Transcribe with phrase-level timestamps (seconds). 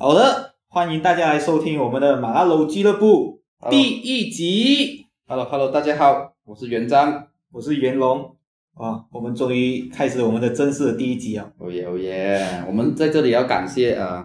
[0.00, 5.06] 好的，欢迎大家来收听我们的马拉楼俱乐部 Hello 第一集。
[5.26, 7.26] Hello Hello，大家好，我是元章。
[7.50, 8.36] 我是袁龙
[8.74, 11.50] 啊，我们终于开始我们的正式的第一集啊。
[11.58, 12.62] 哦耶哦耶！
[12.68, 14.24] 我们在这里要感谢呃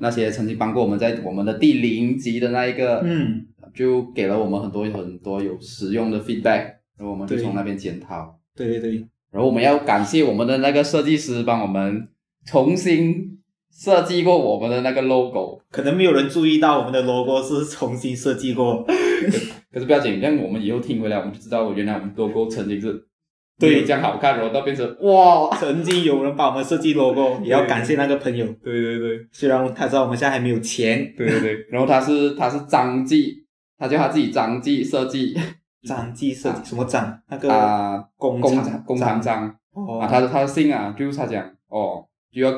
[0.00, 8.36] 那些曾经帮过我们在我们的第零集的那一个，嗯，就给了我们很多很多有实用的 feedback，然后我们就对从那边检讨。
[8.56, 12.08] 对对对，然后我们要感谢我们的那个设计师帮我们
[12.44, 13.37] 重新
[13.78, 15.60] 设计过我们的那个 logo。
[15.70, 18.84] 可能没有人注意到我们的 logo 是重新设计过。
[19.72, 22.92] 可是不要紧，让我们以后听回来，我们就知道原来我们 logo 曾经是
[23.58, 23.84] 对。
[23.84, 28.44] 这样好看，然后到变成哇，曾经有人帮我们设计 logo，也要感谢那个朋友。
[28.64, 29.18] 对对对。
[29.30, 33.34] 虽然他知道我们现在还没有钱，对对对， 然后他是他是张记，
[33.78, 35.36] 他叫他自己张记设计。
[35.86, 37.16] 张记设计什么张？
[37.30, 39.46] 那个啊，工厂工厂张。
[39.72, 41.44] 哦，啊，他的他的姓啊，就是他讲。
[41.68, 42.50] 哦，就要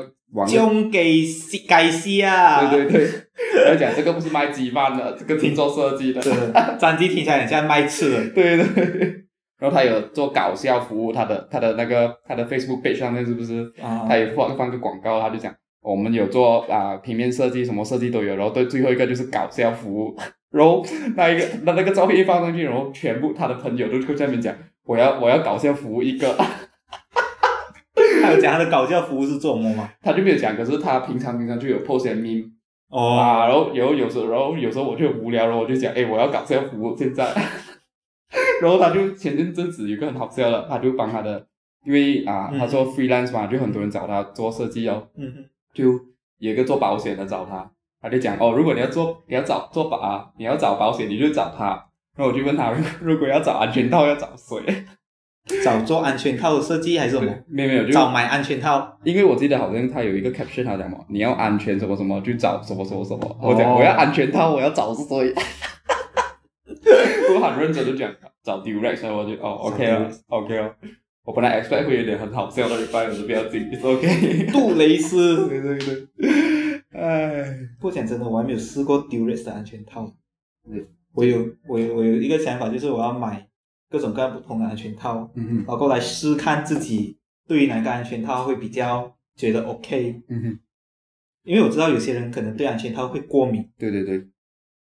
[0.47, 1.23] 中给
[1.67, 2.69] 改西啊。
[2.69, 6.33] 对对，对，要讲这个不是卖鸡饭的，这个听做设计的，对，
[6.79, 8.29] 张记听起来很像卖吃的。
[8.35, 9.15] 对对。
[9.59, 13.61] 然后他有做搞笑服务，他的他的那个他的 Facebook page 上面是不是？
[13.79, 18.35] 啊他也放放个广告，他就讲我们有做啊、平面设计，什么设计都有。
[18.35, 20.15] 然后对最后一个就是搞笑服务，
[20.51, 20.83] 然后
[21.15, 26.45] 那一个那那个照片一放上去，然后全部他的朋友都会在那边讲，我要我要搞笑服务一个，他
[28.31, 29.89] 有讲他的搞笑服务是做什么吗？
[30.01, 32.49] 他就没有讲，可是他平常平常就有 post 些 meme
[32.89, 37.25] 哦，啊，然后有有时候然后有时候我就很无聊，然后我就讲，哎，我要搞笑服务现在，
[38.61, 41.45] 然后他就前阵阵子有个很好笑的，他就帮他的，
[41.85, 45.07] 因为啊嗯他做 freelance 嘛，就很多人找他做设计哦。
[45.73, 45.85] 就
[46.37, 47.71] 有一个做保险的找他，
[48.01, 51.67] 他就讲哦，如果你要做你要找做保啊，你要找保险你就找他。
[52.17, 54.85] 然后我就问他，如如果要找安全套要找谁？
[55.63, 57.33] 找做安全套的设计还是什么？
[57.47, 58.97] 没有没有，就找买安全套。
[59.03, 63.25] 因为我记得好像他有一个 caption，他讲嘛，你要安全什么什么就找什么什么什么。
[63.41, 65.33] 哦我讲我要安全套，我要找谁？
[67.33, 68.11] 我很认真的讲
[68.43, 70.75] 找 Durex，然后我就哦 OK 了 OK 了。
[71.23, 74.47] 我本来 expect 会有点很好笑的 reply，我就不要紧，it's OK。
[74.51, 75.47] 杜蕾斯。
[75.47, 76.07] 对对对，
[76.93, 77.45] 哎，
[77.79, 80.11] 不过讲真的，我还没有试过 Durex 的安全套。
[80.69, 83.47] 对，我有我有我有一个想法，就是我要买
[83.91, 85.65] 各种各样不同的安全套，嗯哼。
[85.67, 90.21] 然后来试看自己对于哪个安全套会比较觉得 OK。
[90.29, 90.59] 嗯哼。
[91.43, 93.67] 因为我知道有些人可能对安全套会过敏。
[93.77, 94.23] 对对对，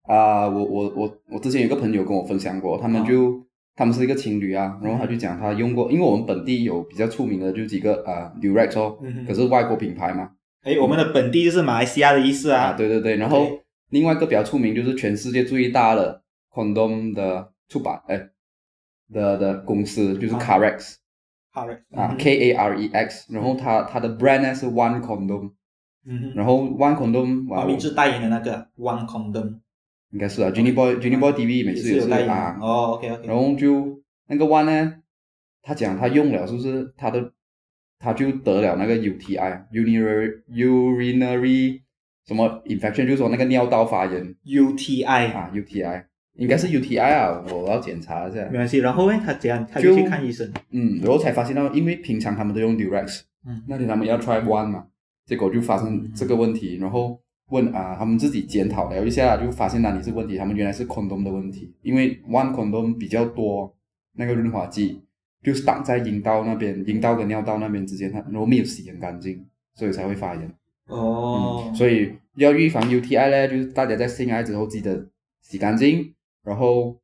[0.03, 3.39] 啊、我我我我之前有个朋友跟我分享过，他们就、
[3.75, 9.25] 他们是一个情侣啊，然后他就讲他用过，因为我们本地有比较出名的就几个啊 Durex 哦，嗯哼。
[9.25, 10.31] 可是外国品牌嘛，
[10.63, 12.69] 哎，我们的本地就是马来西亚的意思啊。
[12.69, 12.73] 啊。
[12.73, 13.47] 对对对，然后
[13.91, 18.19] 另外一个比较出名就是全世界最大的 condom 的出版哎
[19.11, 20.95] 的的公司就是啊 Carex
[21.51, 21.81] 好嘞。
[21.91, 25.53] 啊 K A R E X，然后它它的 brand 呢是 One Condom，
[26.05, 26.33] 嗯哼。
[26.35, 29.59] 然后 One Condom 哇黄明志代言的那个 One Condom
[30.11, 32.57] 应该是啊 Jenny Boy Jenny Boy TV 每次也是啊。
[32.61, 33.27] 哦，OK OK。
[33.27, 34.93] 然后就那个 one 呢，
[35.61, 37.33] 他讲他用了，是不是他的
[37.99, 41.81] 他就得了那个 UTI，urinary urinary
[42.25, 46.05] 什么 infection，就是说那个尿道发炎 UTI 啊，UTI
[46.37, 48.57] 应该是 UTI 啊，我要检查一下没。
[48.57, 48.77] 关系。
[48.77, 50.51] 然后呢，他这样他就就去看医生。
[50.71, 54.85] 嗯，然后才发现到，因为平常他们都用 Durex，嗯那天他们要 try one 嘛，
[55.25, 63.75] 结果就发生这个问题，然后问啊，他们自己检讨了一下，就发现哪里是问题，他们原来是 condom 的问题，因为 one condom 比较多
[64.13, 65.01] 那个润滑剂，
[65.41, 70.51] 就是挡在阴道那边，阴道跟尿道那边之间，它然后没有洗很干净，所以才会发炎。
[70.87, 75.07] 哦嗯，，所以要预防 UTI 呢，就是大家在性爱之后记得
[75.41, 76.13] 洗干净，
[76.47, 76.97] 然后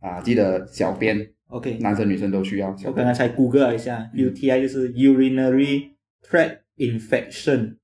[0.00, 1.78] 啊记得小便，OK。
[1.78, 2.90] 男生女生都需要小便。
[2.90, 5.92] 我刚刚才 Google 了一下嗯，UTI 就是 urinary
[6.28, 7.76] tract infection，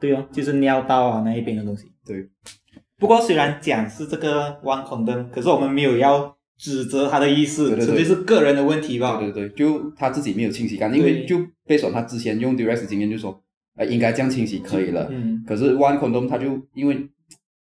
[0.00, 1.92] 对哦，就是尿道啊那一边的东西。
[2.06, 2.30] 对。
[2.98, 9.18] 不过虽然讲是这个 one condom，可是我们没有要指责他的意思，对对对纯粹是个人的问题吧。
[9.18, 13.42] 对对对，就他自己没有清洗干净，因为就背手他之前用 Durex 经验就说，
[13.74, 15.08] 呃，应该这样清洗可以了。
[15.10, 17.08] 嗯，可是 One Condom 它就因为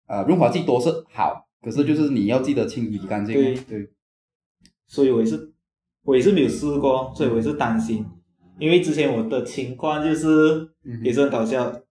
[0.08, 3.36] 呃润滑剂多是好，可是就是你要记得清理干净。
[3.36, 3.56] 对。
[3.56, 3.90] 对。
[4.88, 5.54] 所以我也是，
[6.04, 8.06] 我也是没有试过，所以我也是担心，
[8.60, 11.82] 因为之前我的情况就是嗯也是很搞笑，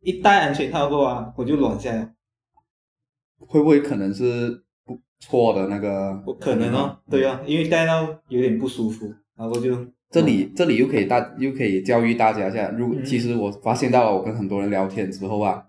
[0.00, 2.14] 一戴安全套过啊，我就软下来，
[3.38, 6.20] 会不会可能是不错的那个？
[6.26, 13.04] 我可能哦，对啊，因为戴到有点不舒服，然后就这里这里又可以大又可以教育大家一下，如嗯。
[13.04, 15.64] 其实我发现到了，我跟很多人聊天之后啊，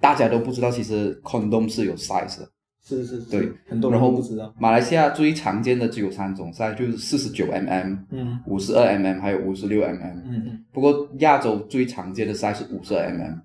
[0.00, 2.48] 大家都不知道其实 condom 是有 size 的。
[2.82, 8.40] 是是是，对，很多人都不知道，马来西亚最常见的只有三种 size，就是四十九 mm、嗯。
[8.46, 10.00] 五十二 mm 还有五十六 mm。
[10.00, 13.40] 嗯嗯，不过亚洲最常见的 size 是五十二 mm，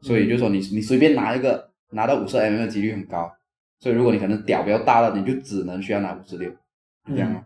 [0.00, 3.32] 所以就说你你随便拿一个拿到五十 mm 的几率很高，
[3.80, 6.48] 所以如果你可能屌比较大了，你就只能需要拿五十六，
[7.08, 7.42] 这样哦。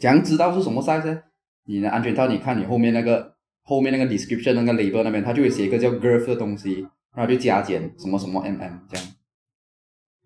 [0.00, 1.22] 怎样知道是什么 size 呢？
[1.66, 6.86] 你的安全套，你看你后面那个后面那个 description 那个 label 那边，它就会写一个叫 girth 的东西，
[7.16, 8.58] 然后就加减什么什么 mm
[8.90, 9.06] 这样。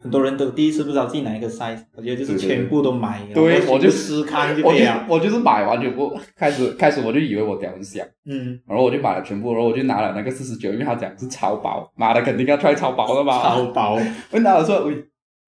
[0.03, 4.81] 很多人都第一次不知道自己哪一个 size，我觉得就是全部都买，对我就撕开就我就。
[5.07, 13.43] 我就是买完全部，开始开始我就以为我屌很响，嗯，然后我就买了全部，然后我就拿了那个四十九，因为他讲是超薄，妈的肯定要 try 超薄的嘛。
[13.43, 14.01] 超薄。
[14.33, 14.95] 我拿了说，喂，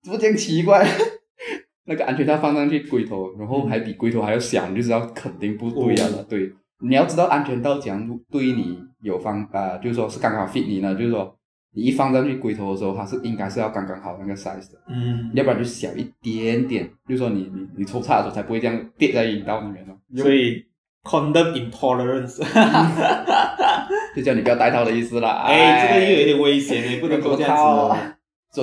[0.02, 0.86] 怎么这样奇怪？
[1.86, 6.18] 那个安全套放上去龟头，然后还比龟头还要小，你就知道肯定不对了。
[6.18, 11.34] 哦对，你要知道安全套怎样对你有方啊、就是说是刚刚好 fit 你呢，就是说
[11.74, 19.96] 你一放上去龟头的时候，它是应该是要刚刚好那个 size 的，嗯，要不然就小一点点，就是说你你你抽插的时候才不会这样跌在阴道里面哦。
[20.16, 20.64] 所以
[21.02, 22.38] condom intolerance，
[24.14, 25.44] 就叫你不要戴套的意思啦。
[25.46, 27.62] 哎，这个又有点危险你，不能够这样子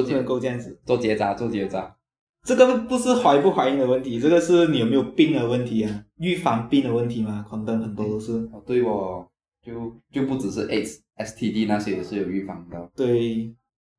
[0.04, 0.80] 不能够这样子。
[0.86, 1.96] 做结扎，做结扎。
[2.50, 8.34] 这个不是怀不怀孕的问题，这个是你有没有病的问题啊，预防病的问题嘛，condom 很多都是。
[8.52, 9.24] 哦，对哦，
[9.64, 12.90] 就就不只是 AIDS、STD 那些也是有预防的。
[12.96, 13.54] 对，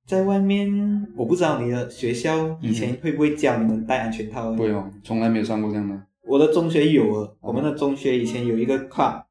[0.05, 4.53] 在外面我不知道你的学校以前会不会教你们戴安全套？
[4.56, 6.03] 对哦，从来没有上过这样的。
[6.25, 9.23] 我的中学有啊，我们的中学以前有一个 club，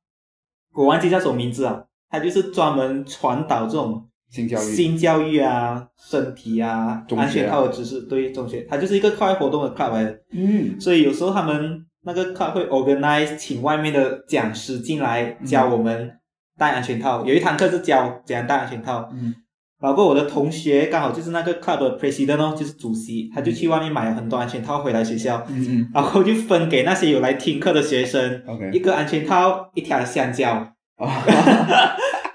[0.73, 7.25] 我忘记叫什么名字啊，它就是专门传导这种性教育，性教育啊、身体啊、中学啊。
[7.25, 8.01] 安全套的知识。
[8.01, 16.11] 对，中学它就是一个课外活动的 club 来的，嗯，所以有时候他们那个 club 会 organize 请外面的讲师进来教我们
[16.57, 17.25] 戴安全套。
[17.25, 19.33] 有一堂课是教怎样戴安全套，嗯，
[19.79, 30.53] 包括我的同学刚好就是那个 club 的 president 哦，就是主席，他就去外面买了很多安全套回来学校，嗯嗯然后就分给那些有来听课的学生，，OK，一个安全套，一条香蕉，
[30.97, 31.09] 哦，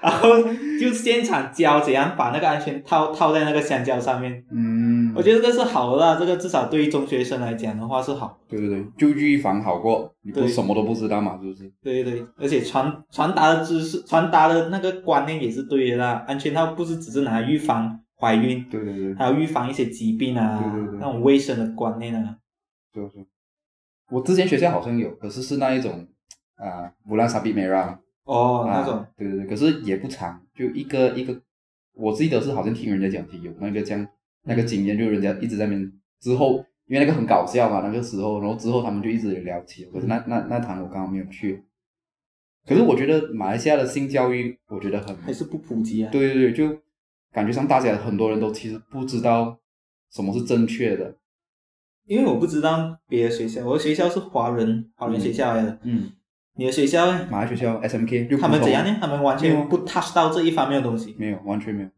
[0.01, 0.29] 然后
[0.79, 4.43] 就现场教怎样把那个安全套套在那个香蕉上面。
[4.51, 8.37] 嗯，我觉得这个是好的啦，这个至少对于中学生来讲的话是好。
[8.47, 11.71] 对对对，就预防好过，你不对什么都不知道嘛，是不是？
[11.81, 16.23] 对对对，而且传传达的知识、传达的那个观念也是对的啦。
[16.27, 22.37] 安全套不是只是拿来预防怀孕，对对对，还有预防一些疾病啊，对对对那种卫生的观念啊。
[22.93, 23.25] 就是。
[24.11, 26.07] 我之前学校好像有，可是是那一种
[26.57, 31.41] 啊，布兰萨比梅拉哦，啊，那种对对对，可是也不长，就一个一个，
[31.93, 34.07] 我记得是好像听人家讲起有那个这样
[34.43, 36.57] 那个经验，就人家一直在那边之后，
[36.87, 41.63] 因为那个很搞笑嘛，那个时候，然后之后他们就一直有聊起，可是那那那堂我刚好没有去。
[42.67, 46.11] 可是我觉得马来西亚的性教育，我觉得很还是不普及啊。
[46.11, 46.81] 对对对，就
[47.31, 49.59] 感觉上大家很多人都其实不知道
[50.11, 51.15] 什么是正确的。
[52.07, 56.11] 因为我不知道别的学校，我的学校是华人华人学校来的，嗯，
[56.57, 57.27] 你的学校呢？
[57.29, 58.97] 马来学校 SMK 就普通他们怎样呢？
[59.01, 61.15] 他们完全不 touch 到这一方面的东西。
[61.17, 61.89] 没有，完全没有。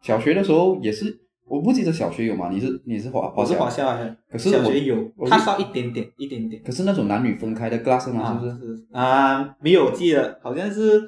[0.00, 2.48] 小学的时候也是，我不记得小学有吗？
[2.50, 6.62] 你是你是华我是华校，的，可是我小学有我 touch 到一点点，一点点。
[6.64, 8.86] 可是那种男女分开的 class 嘛，啊，是不是？
[8.92, 11.00] 啊，没有我记得，好像是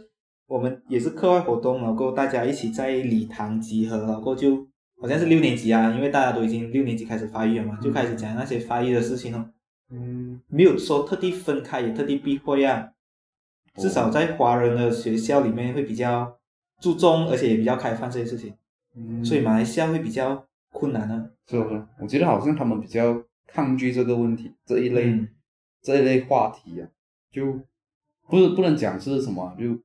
[0.47, 4.57] 我们也是课外活动，然后大家一起在礼堂集合，然后就
[5.01, 9.47] 好像是六年级啊，因为大家都已经六年级开始发育了嘛，就开始讲那些发育的事情哦。
[9.95, 12.91] 嗯，没有说特地分开，也特地避讳啊。
[13.77, 16.39] 至少在华人的学校里面会比较
[16.81, 18.55] 注重，而且也比较开放这些事情，
[18.97, 21.31] 嗯所以马来西亚会比较困难啊。
[21.47, 21.87] 是不是？
[22.01, 25.29] 我觉得好像他们比较抗拒这个问题，这一类、嗯
[25.83, 26.89] 这一类话题啊，
[27.31, 27.61] 就
[28.29, 29.79] 不是不能讲是什么，就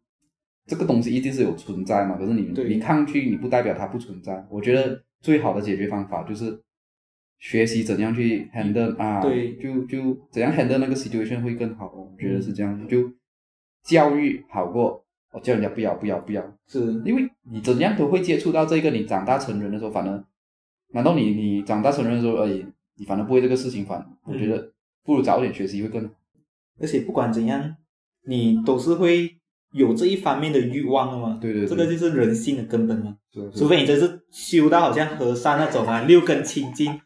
[0.65, 2.15] 这个东西一定是有存在嘛。
[2.15, 4.47] 可是你对你抗拒，你不代表它不存在。
[4.49, 6.57] 我觉得最好的解决方法就是
[7.39, 11.91] 学习怎样去 handle 啊，对就就怎样 handle 那个 situation 会更好。
[11.93, 13.11] 我觉得是这样，就
[13.83, 20.23] 教育好过我叫人家不要不要不要，是，因为你怎样都会接触到这个，你长大成人的时候，反而，
[20.91, 22.65] 难道你你长大成人的时候而已，
[22.97, 24.71] 你反而不会这个事情，反我觉得
[25.03, 26.09] 不如早点学习会更好。
[26.81, 27.75] 而且不管怎样，
[28.25, 29.37] 你都是会
[29.73, 31.37] 有这一方面的欲望的嘛。
[31.39, 33.15] 对对对这个就是人性的根本嘛。
[33.31, 36.99] 是除非你真是修到好像和尚那种啊，六根清净，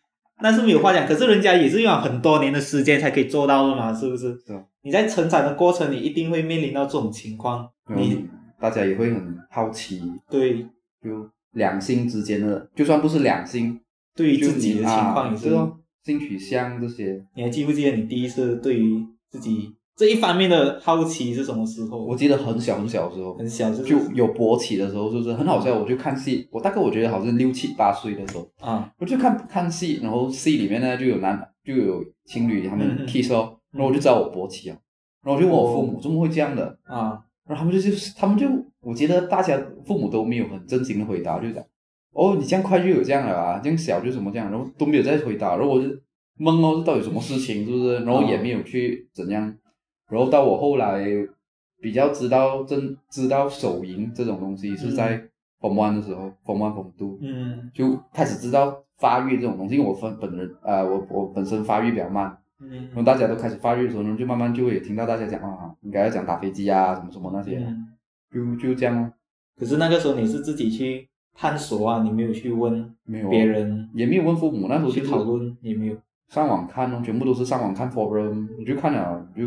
[0.43, 1.07] 那是没有话讲。
[1.07, 4.37] 可是人家也是用了很多年的时间才可以做到的嘛，是不是？
[4.83, 7.67] 你在成长的过程，你一定会面临到这种情况。
[7.95, 8.25] 你你
[8.59, 10.67] 大家也会很好奇，对
[11.01, 13.79] 就两性之间的，就算不是两性，
[14.13, 15.47] 对于自己的情况也是。
[15.47, 22.03] 啊对哦，性取向这些，你还记不记得你第一次对于自己这一方面的好奇是什么时候？
[22.03, 25.77] 我记得很小很小的时候，很小就有勃起的时候，是不是很好笑。
[25.77, 34.77] 我就看戏，我大概我觉得好像六七八岁的时候，啊，我就看看戏，然后戏里面呢就有男就有情侣他们 kiss 哦，然后我就知道我勃起啊，
[35.23, 38.47] 然后我就问我父母怎么会这样的，啊，然后他们就就是他们就
[38.81, 41.63] 我觉得大家父母都没有很正经的回答，就讲
[42.13, 45.87] 哦，你这样快就有这样了啊，这样小就什么这样，然后都没有再回答，然后我就
[46.39, 47.99] 懵哦，这到底什么事情，是不是？
[47.99, 49.55] 然后也没有去怎样，
[50.13, 51.03] 然后到我后来
[51.81, 55.17] 比较知道真知道手淫这种东西是在
[55.59, 62.37] form one 的时候，form one form two 嗯就开始知道发育这种东西，因为我分本人呃我我本身发育比较慢。
[62.59, 67.87] 然后嗯大家都开始发育的时候，就慢慢就会听到大家讲啊，应该要讲打飞机啊，什么什么那些，嗯。
[68.31, 69.11] 就就这样哦，
[69.59, 75.97] 可是那个时候你是自己去探索啊，你没有去问没有哦别人也没有问父母，那时候去讨论，也没有。
[76.29, 79.43] 上网看哦，全部都是上网看 forum，你就看了就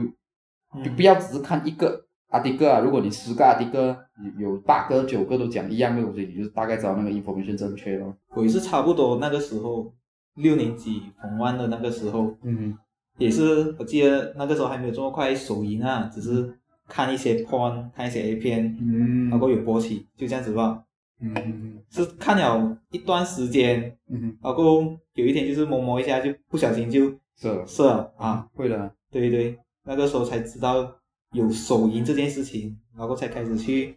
[0.84, 3.96] 就不嗯要只是看一个阿迪哥啊，如果你十个阿迪哥
[4.38, 8.14] 有有八个九个都讲一样的东西，你就大概知道那个 information 正确咯。
[8.34, 9.92] 我也是差不多那个时候，
[10.34, 12.76] 六年级红湾的那个时候，嗯。
[13.18, 16.52] 也是我记得那个时候还没有这么快手淫啊，只是
[16.86, 19.30] 看一些 porn，看一些 A 片，嗯。
[19.30, 20.82] 然后有勃起，就这样子吧。
[21.18, 24.82] 嗯嗯是看了一段时间，嗯，然后
[25.14, 30.94] 有一天就是摸摸一下，就不小心就射射了啊。，会的，对对，那个时候才知道
[31.32, 33.96] 有手淫这件事情，然后才开始去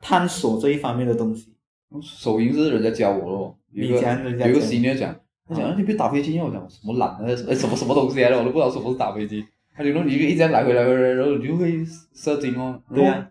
[0.00, 1.54] 探索这一方面的东西。
[2.02, 9.44] 手淫是人家教我咯，有一个人家有一个讲 senior 讲，他讲、嗯啊你别打飞机，我讲什么懒的，哎什么什么东西来的，我都不知道什么是打飞机。
[9.74, 12.80] 他就说你就一直来回来回来，然后你就会射精哦。
[12.94, 13.30] 对啊，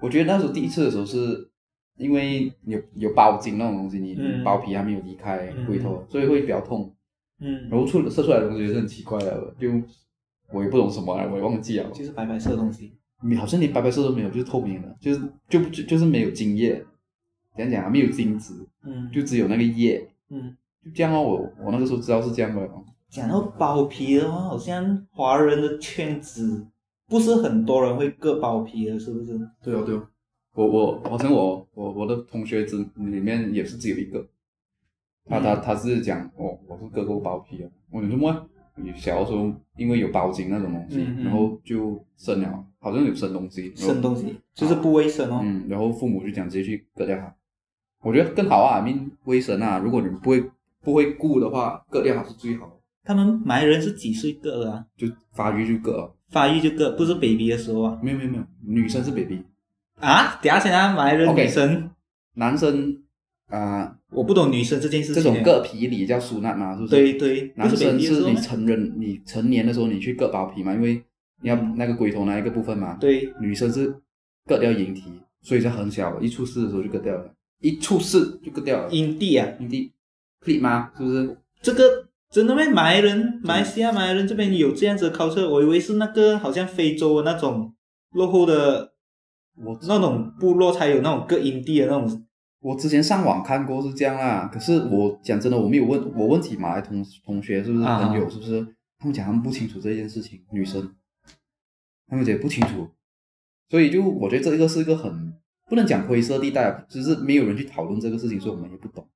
[0.00, 1.50] 我觉得那时候第一次的时候是
[1.98, 6.92] 因为有有包茎那种东西，你包皮还没有离开嗯龟头，所以会比较痛。
[7.40, 9.68] 嗯，然后出射出来的东西也是很奇怪的，就
[10.52, 11.90] 我也不懂什么来，我也忘记了。
[11.90, 12.92] 就是白白色的东西。
[13.22, 16.82] 你好像连白白色都没有，就是透明的，就是就就就是没有精液，
[17.54, 17.90] 怎样讲啊？
[17.90, 21.20] 没有精子，嗯，就只有那个液，嗯，就这样哦。
[21.22, 22.82] 我我那个时候知道是这样的哦。
[23.10, 26.66] 讲到包皮的话，好像华人的圈子
[27.08, 29.38] 不是很多人会割包皮的，是不是？
[29.62, 30.06] 对哦对哦，
[30.52, 34.26] 我我好像我我我的同学之里面也是只有一个，
[35.26, 38.48] 他他嗯他是讲哦我是割过包皮的，我说什么？
[38.82, 45.40] 你小的时候因为有包茎那种东西，然后就生了，好像有生东西，生东西就是不卫生哦。
[45.42, 47.34] 嗯，然后父母就讲直接去割掉它，
[48.02, 49.78] 我觉得更好啊，命卫生啊。
[49.78, 50.44] 如果你不会
[50.82, 52.72] 不会顾的话，割掉它是最好的，
[53.04, 54.84] 他们埋人是几岁割的啊？
[54.96, 56.14] 就发育就割。
[56.30, 57.98] 发育就割，不是 baby 的时候啊。
[58.02, 59.42] 没有没有没有，女生是 baby，
[60.00, 61.90] 啊，等一下先啊，埋人女生
[62.34, 63.02] 男生
[63.48, 65.22] 啊、我不懂女生这件事情。
[65.22, 66.90] 这种割皮里叫输纳嘛，是不是？
[66.90, 68.34] 对对，男生是你？
[68.34, 71.00] 成人，你成年的时候你去割包皮嘛，因为
[71.42, 72.94] 你要嗯那个龟头那一个部分嘛。
[73.00, 73.94] 对，女生是
[74.46, 75.04] 割掉阴蒂，
[75.42, 78.90] 所以是很小，一出世的时候就割掉了，一出世就割掉了。
[78.90, 79.92] 阴蒂啊，阴蒂
[80.44, 80.90] clip 吗？
[80.96, 81.36] 是不是？
[81.62, 82.62] 这个真的吗？
[82.72, 87.72] 马来人，马来西亚马来人这边有这样子的 culture，我以为是那个好像非洲的那种
[88.12, 88.92] 落后的
[89.64, 92.26] 我那种部落才有那种割阴蒂的那种。
[92.60, 98.60] 我之前上网看过是这样啦，可是我讲真的，我没有问我问起马来同同学是不是啊朋友是不是，
[98.98, 100.94] 他们讲他们不清楚这件事情，女生，
[102.06, 102.88] 他们讲不清楚，
[103.68, 105.32] 所以就我觉得这个是一个很
[105.68, 109.08] 不能讲灰色地带，只是没有人去讨论这个事情，所以我们也不懂。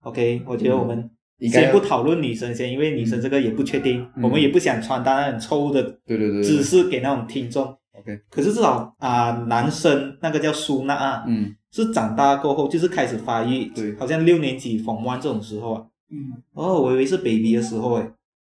[0.00, 1.10] OK，我觉得我们
[1.40, 6.42] 先不讨论女生先，因为女生这个也不确定，嗯我们也不想传达那种错误的对对对对。
[6.42, 7.64] 知识给那种听众。
[7.92, 11.54] ，OK，可是至少啊、男生那个叫苏娜啊，嗯
[11.84, 15.86] 是长大过后就是开始发育，对好像六年级、逢湾这种时候啊。
[16.10, 18.10] 嗯，哦，我以为是 baby 的时候诶，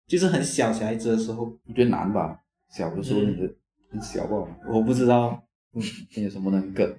[0.08, 2.38] 就是很小小孩子的时候，我觉得难吧，
[2.70, 3.53] 小的时候嗯你的
[3.91, 4.36] 很小吧，
[4.67, 5.41] 我不知道。
[6.15, 6.96] 你有什么能梗？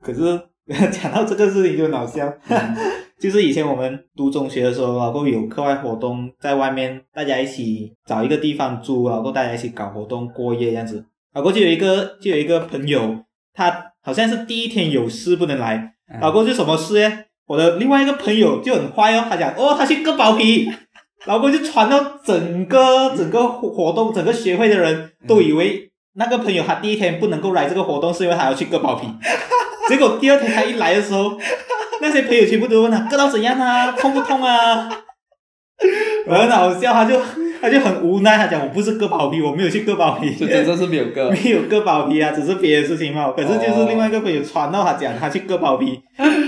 [0.00, 0.20] 可是
[0.92, 2.76] 讲到这个事情就很好笑，嗯
[3.18, 11.04] 就是以前我们读中学的时候，然后有课外活动，在外面大家一起找一个地方住，然后大家一起搞活动过夜这样子。
[11.32, 15.76] 然后就有一个就有一个朋友，他好像是第一天有事不能来，
[16.10, 17.24] 嗯然后就什么事呢？
[17.46, 20.66] 我的另外一个朋友就很坏哦，他讲哦，他去割包皮，
[21.28, 29.06] 老公就传到整个整个活动整个协会的人都以为那个朋友他第一天不能够来这个活动，是因为他要去割包皮。
[29.90, 31.38] 结果第二天他一来的时候，
[32.00, 34.88] 那些朋友全部都问他割到怎样啊，痛不痛啊？
[36.26, 37.20] 很好笑，他就
[37.60, 41.30] 他就很无奈，他讲我不是割包皮，我没有去割包皮，就真的是没有割。
[41.44, 43.32] 没有割包皮啊，只是别的事情嘛。
[43.32, 46.00] 可是就是哦另外一个朋友传到他讲他去割包皮，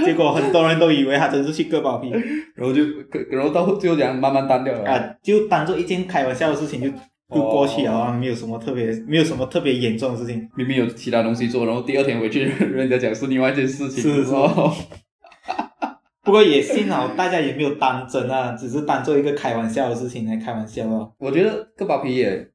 [0.04, 2.10] 结果很多人都以为他真是去割包皮
[2.54, 2.82] 然后就，
[3.30, 4.90] 然后到最后讲慢慢淡掉了。
[4.90, 6.88] 啊，就当做一件开玩笑的事情就
[7.34, 10.48] 就过去了啊，没有什么特别，没有什么特别严重的事情。
[10.56, 14.02] 明明有其他东西做，然后第二天回去，人家讲是另外一件事情。
[14.02, 14.72] 是是哦
[16.22, 21.10] 不过也幸好大家也没有当真啊，只是当做一个开玩笑的事情来开玩笑啊。
[21.18, 22.46] 我觉得割包皮也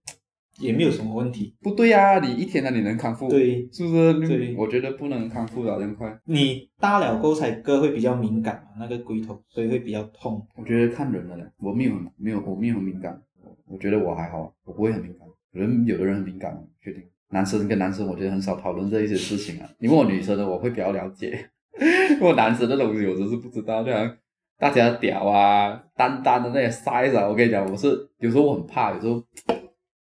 [0.59, 1.55] 也没有什么问题。
[1.61, 4.13] 不对啊、你一天呢你能康复？，对是不是？
[4.27, 6.17] 对我觉得不能康复的这么快。
[6.25, 10.45] 你大了过后才割会比较敏感嘛，那个龟头，所以会比较痛。
[10.55, 13.19] 我觉得看人的嘞，我没有很没有我没有很敏感，
[13.67, 15.27] 我觉得我还好，我不会很敏感。
[15.51, 17.01] 人有的人很敏感，确定。
[17.29, 19.67] 男生跟男生，我觉得很少讨论这一些事情啊。
[19.79, 21.49] 你问我女生的，我会比较了解。
[21.79, 24.17] 因为我男生的东西，我真是不知道，就好像
[24.57, 29.21] 大家的屌啊、单单的那些 size 啊，我跟你讲，我是有时候我很怕，有时候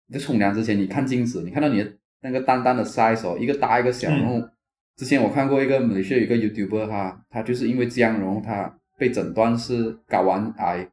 [0.07, 4.49] 你在冲凉之前，你看镜子，你看到你的那个单单的 size 哦，一个大一个小，嗯然后
[4.97, 10.91] 之前我看过一个马来西亚有一个 YouTuber 他他就是因为这样，然后他被诊断是睾丸癌，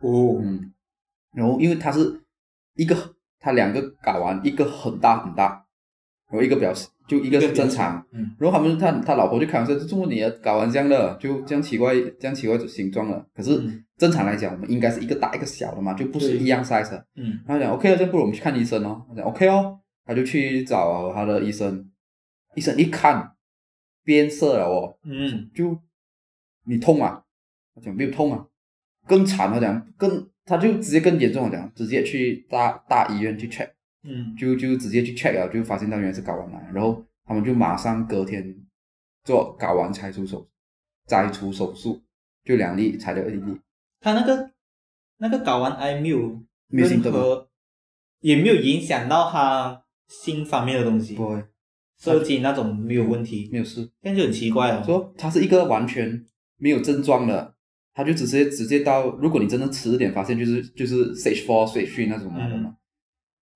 [0.00, 0.72] 哦，嗯，
[1.34, 2.22] 然后因为他是
[2.74, 2.96] 一个
[3.38, 5.66] 他两个睾丸，一个很大很大，
[6.30, 6.72] 然后一个比较
[7.06, 13.26] 就一个是正常，嗯，然后他们他他老婆就开玩笑，就么你的睾丸这样的，就这样奇怪这样奇怪的形状了。
[13.34, 17.06] 可是嗯正常来讲，我们应该是一个大一个小的嘛，就不是一样 size 的。
[17.16, 19.04] 嗯然后讲 OK 了，这不如我们去看医生哦。
[19.08, 21.90] 他讲 OK 哦，他就去找他的医生，
[22.54, 23.32] 医生一看
[24.02, 25.78] 变色了哦，嗯，就
[26.64, 27.22] 你痛吗？
[27.74, 28.46] 他讲没有痛啊，
[29.06, 33.68] 更惨了讲更他就直接更严重了讲，直接去大大医院去 check。
[34.04, 38.54] 嗯，就就直接去 check 了，就发现到原来是睾丸癌，然后他们就马上隔天
[39.24, 40.46] 做睾丸拆除手
[41.06, 42.02] 摘除手术，
[42.44, 43.60] 就两粒裁掉一粒，
[44.00, 44.50] 他那个
[45.18, 46.18] 那个睾丸癌没有
[46.68, 47.48] 任没有
[48.20, 51.44] 也没有影响到他心方面的东西，不会
[51.98, 53.90] 射精那种没有问题，没有事。
[54.02, 54.82] 这样就很奇怪哦。
[54.84, 56.24] 说他是一个完全
[56.58, 57.54] 没有症状的，
[57.94, 62.76] 他就直接直接到，如果你真的迟一点发现，就是就是 stage four stage three 那种来的嘛，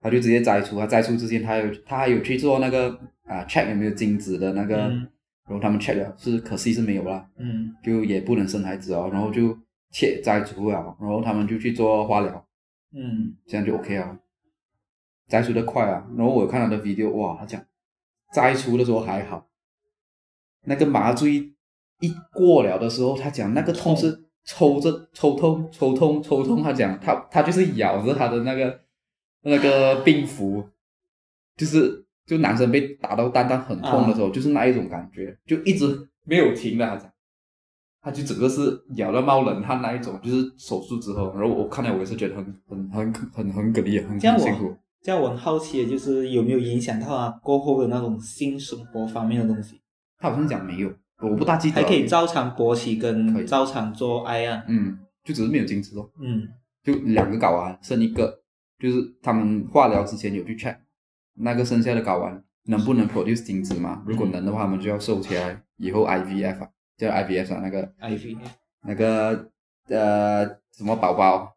[0.00, 0.78] 他就直接摘除。
[0.78, 2.90] 他摘除之前，他有他还有去做那个
[3.24, 5.08] 啊 check 有没有精子的那个，嗯
[5.46, 7.26] 然后他们 check 了，是可惜是没有啦。
[7.38, 9.56] 嗯就也不能生孩子哦，然后就
[9.90, 12.46] 切摘除了，然后他们就去做化疗，
[12.94, 14.18] 嗯，这样就 OK 啊，
[15.26, 16.06] 摘除的快啊。
[16.16, 17.64] 然后我有看他的 video，哇，他讲
[18.34, 19.48] 摘除的时候还好，
[20.66, 21.54] 那个麻醉
[22.00, 28.78] 一过了的时候，他讲那个痛是抽着抽痛抽痛抽痛，他讲他他就是咬着他的那个
[29.42, 30.68] 那个病符，
[31.56, 37.12] 就是就男生被打到蛋蛋很痛的时候，就是那一种感觉，就一直没有停的，他讲。
[38.00, 44.74] 他就整个是咬到冒冷汗那一种，就是手术之后，然后我看了我也是觉得很很很很很给力，很很辛苦。
[45.02, 49.80] 这样我很好奇的就是有没有影响到他过后的那种性生活方面的东西，
[50.16, 51.74] 他好像讲没有，我不大记得。
[51.74, 54.64] 还可以照常勃起跟照常做爱啊。
[54.68, 56.48] 嗯，就只是没有精子哦，嗯
[56.84, 58.32] 就两个睾丸剩一个，
[58.78, 60.76] 就是他们化疗之前有去 check
[61.34, 64.02] 那个剩下的睾丸能不能 produce 精子嘛？
[64.06, 68.38] 如果能的话，他们就要收起来，以后 IVF 啊，叫 IVF 啊，那个 IVF
[68.82, 69.50] 那个
[69.88, 71.56] 呃什么宝宝，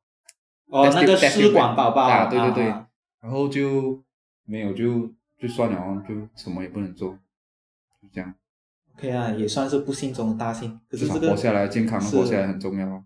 [0.68, 2.88] 哦那个试管宝宝啊对对对啊
[3.22, 4.04] 然后就
[4.46, 7.12] 没有就就算了哦，就什么也不能做，
[8.02, 8.34] 就这样
[8.96, 10.80] ，OK 啊，也算是不幸中的大幸。
[10.90, 13.04] 可至少是这个活下来，健康的活下来很重要哦。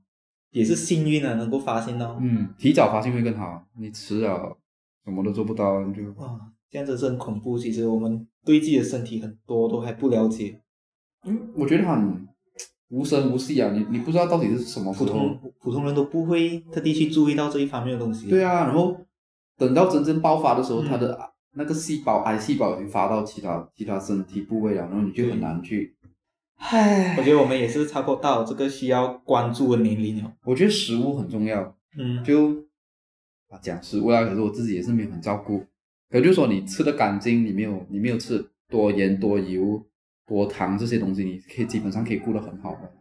[0.56, 2.18] 也是幸运的，能够发现到。
[2.22, 4.58] 嗯，提早发现会更好，你迟了
[5.04, 6.40] 什么都做不到，你就哇，
[6.72, 7.58] 这样真是很恐怖。
[7.58, 10.62] 其实我们对自己的身体很多都还不了解，
[11.26, 12.26] 嗯，我觉得很
[12.88, 15.06] 无声无息啊，你你不知道到底是什么普。
[15.06, 18.30] 通普通人都不会特地去注意到这一方面的东西。
[18.30, 18.96] 对啊，然后
[19.58, 21.20] 等到真正爆发的时候，嗯它的
[21.58, 25.94] 那个细胞癌细胞已经发到其他其他身体部位了，然后你就很难去。
[26.58, 30.34] 唉我，觉得我们也是差不多到这个需要关注的年龄了。
[30.44, 32.66] 我觉得食物很重要，嗯，就
[33.50, 35.66] 啊讲食物啊，可是我自己也是没有很照顾。
[36.10, 39.86] 可就是说你吃的干净，你没有你没有吃多盐多油
[40.26, 42.92] 多糖这些东西，你可以基本上可以顾得很好的。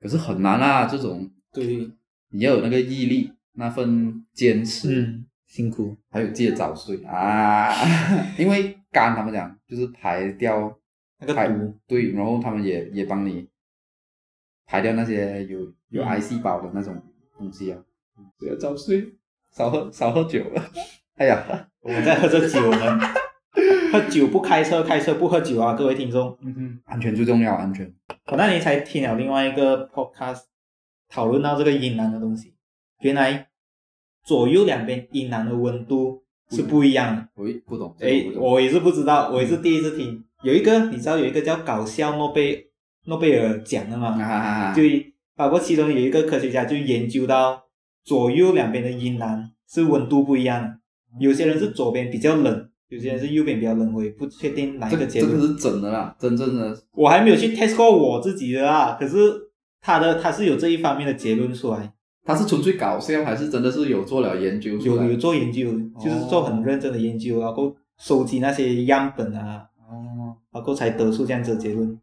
[0.00, 1.90] 可是很难啊，这种对，
[2.30, 5.96] 你要有那个毅力，那份坚持，嗯，辛苦。
[6.10, 7.72] 还有记得早睡啊，
[8.38, 10.76] 因为肝他们讲就是排掉排
[11.18, 13.48] 那个毒，对，然后他们也也帮你
[14.66, 17.00] 排掉那些有有嗯癌细胞的那种
[17.38, 17.78] 东西啊，
[18.38, 19.14] 不要早睡，
[19.50, 20.44] 少喝少喝酒。
[21.16, 22.98] 哎呀，我们在喝着酒呢，
[23.90, 26.36] 喝酒不开车，开车不喝酒啊，各位听众。
[26.42, 27.90] 嗯哼，安全最重要，安全。
[28.26, 30.42] 我那天才听了另外一个 podcast，
[31.08, 32.54] 讨论到这个阴囊的东西，
[33.00, 33.48] 原来
[34.24, 37.28] 左右两边阴囊的温度是不一样的。
[37.34, 40.22] 我不懂，这诶，个我也是不知道，我也是第一次听。
[40.42, 42.66] 有一个你知道有一个叫搞笑诺贝
[43.06, 44.08] 诺贝尔奖的吗？
[44.22, 44.82] 啊，就
[45.34, 47.62] 包括其中有一个科学家就研究到
[48.04, 50.78] 左右两边的阴囊是温度不一样的，
[51.18, 55.32] 有些人是左边比较冷，有些人是右边比较冷，我也不确定哪一个结论。
[55.32, 59.16] 这个是真的啦，真正的我还没有去 test 过我自己的啦，可是
[59.80, 61.92] 他的他是有这一方面的结论出来。
[62.26, 64.76] 他是纯粹搞笑，还是真的是有做了研究？
[64.78, 65.70] 有有做研究，
[66.02, 71.98] 就是做很认真的研究，然后收集那些样本啊，哦，然后才得出这样子的结论。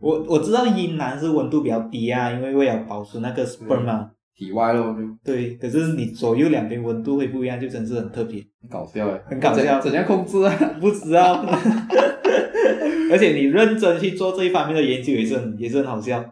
[0.00, 4.10] 我我知道阴囊是温度比较低啊，因为为了保持那个 sperm 嘛。
[4.34, 10.56] 体外咯，对，可是你左右两边温度会不一样，就真是很特别，很搞笑哎，很搞笑怎怎样控制啊？
[10.80, 11.44] 不知道。
[13.12, 16.24] 而且你认真去做这一方面的研究也是很也是很好笑，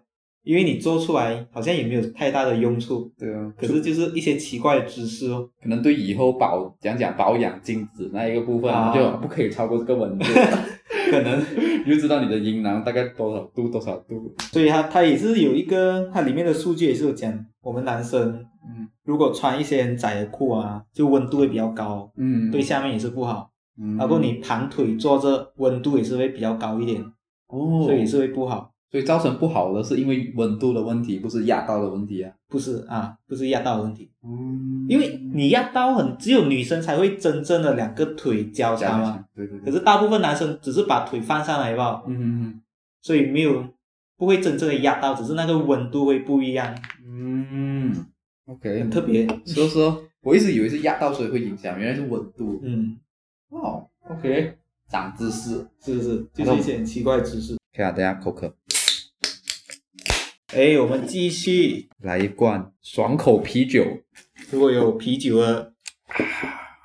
[0.43, 5.49] 因为你做出来好像也没有太大的用处，对啊，可是就是一些奇怪的知识哦。
[5.63, 10.25] 可能对以后保讲讲保养精子那一个部分，啊就不可以超过这个温度，
[11.11, 11.45] 可能，
[11.85, 14.35] 你就知道你的阴囊大概多少度多少度。
[14.53, 18.33] 所以它它也是有一个，它里面的数据也是有讲，我们男生
[18.67, 23.51] 嗯如果穿一些很窄的裤啊，就温度会比较高，嗯，对下面也是不好。
[23.81, 27.01] 嗯，包括你盘腿坐着，温度也是会比较高一点，
[27.49, 28.71] 哦，所以也是会不好。
[28.91, 32.33] 所以造成不好的是因为温度的问题，不是压到的问题啊。
[32.49, 39.67] 不是啊，不是压到的问题，嗯因为你压到很只有女生才会真正的两个腿交叉嘛，，对对对。
[39.71, 42.61] 可是大部分男生只是把腿放上来吧，嗯嗯
[43.03, 43.65] 所以没有
[44.17, 46.75] 不会真正的压到，只是那个温度会不一样，
[47.07, 48.07] 嗯嗯
[48.47, 49.27] ，OK，很特别。
[49.45, 52.59] 所以说，我一直以为是压到所以会影响，原来是温度。
[52.65, 52.97] 嗯，
[53.51, 54.57] 哦，OK，
[54.91, 55.67] 长知识。
[55.81, 56.27] 是不是？
[56.33, 57.57] 就是一些很奇怪的知识。
[57.73, 58.53] 看下，等一下口渴，
[60.55, 61.91] 哎，我们继续。
[62.01, 63.85] 来一罐爽口啤酒。
[64.51, 65.75] 如果有啤酒的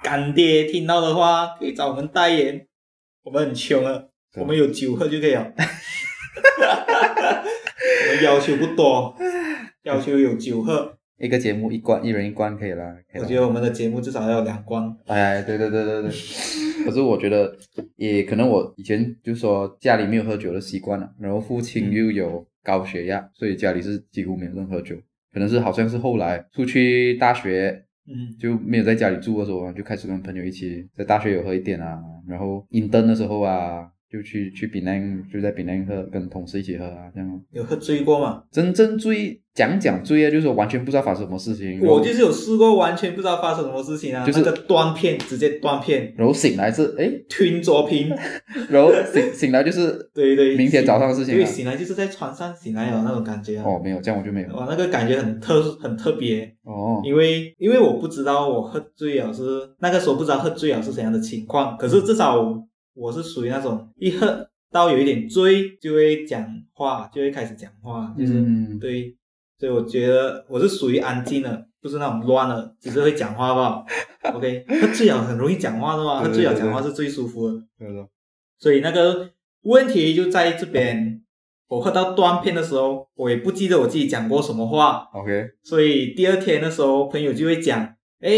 [0.04, 2.68] 干爹听到的话，可以找我们代言。
[3.24, 4.04] 我们很穷啊，
[4.36, 5.50] 我们有酒喝就可以了。
[8.10, 9.16] 我们要求不多，
[9.84, 10.98] 要求有酒喝。
[11.18, 12.84] 一个节目一罐，一人一罐可以啦。
[13.14, 14.94] 可以啦我觉得我们的节目至少要有两罐。
[15.06, 16.12] 哎，对对对对对。
[16.84, 17.56] 可是我觉得，
[17.96, 24.96] 也可能我以前就说家里没有喝酒的习惯了，然后父亲又有高血压，所以家里是几乎没有任何酒。
[25.32, 37.42] 可能是好像是后来出去大学嗯就没有在家里住的时候啊，就开始跟朋友一起在大学有喝一点啊，然后阴灯的时候啊，就去去槟榔，就在槟榔喝，跟同事一起喝啊，这样。
[37.52, 38.44] 有喝醉过吗？
[38.52, 48.12] 真正醉讲讲醉啊，就是说完全不知道发生什么事情，我就是有试过，完全不知道发生什么事情啊，就是那个断片，直接断片，然后醒来是哎，twin 左屏。
[48.70, 51.48] 然后醒醒来就是对对，明天早上的事情对，啊。
[51.48, 53.64] 醒来就是在床上醒来有那种感觉啊。
[53.66, 54.56] 哦，没有，这样我就没有。
[54.56, 59.44] 哇，那个感觉很特很特别，哦，因为因为我不知道我喝醉了是
[59.80, 62.44] 那个时候不知道喝醉了是怎样的情况，可是至少
[62.94, 68.80] 我是属于那种一喝到有一点醉就会讲话，就会开始讲话，就是、嗯。
[68.80, 69.16] 对，
[69.58, 73.84] 所以我觉得我是属于安静的，不是那种乱的，只是会讲话吧。
[74.34, 77.54] OK，喝醉了很容易讲话的嘛，喝醉了讲话是最舒服的。
[78.58, 79.30] 所以那个
[79.64, 81.22] 问题就在这边，
[81.68, 88.32] 我喝到断片的时候，我也不记得我自己讲过什么话，OK，所以第二天的时候，朋友就会讲，哎，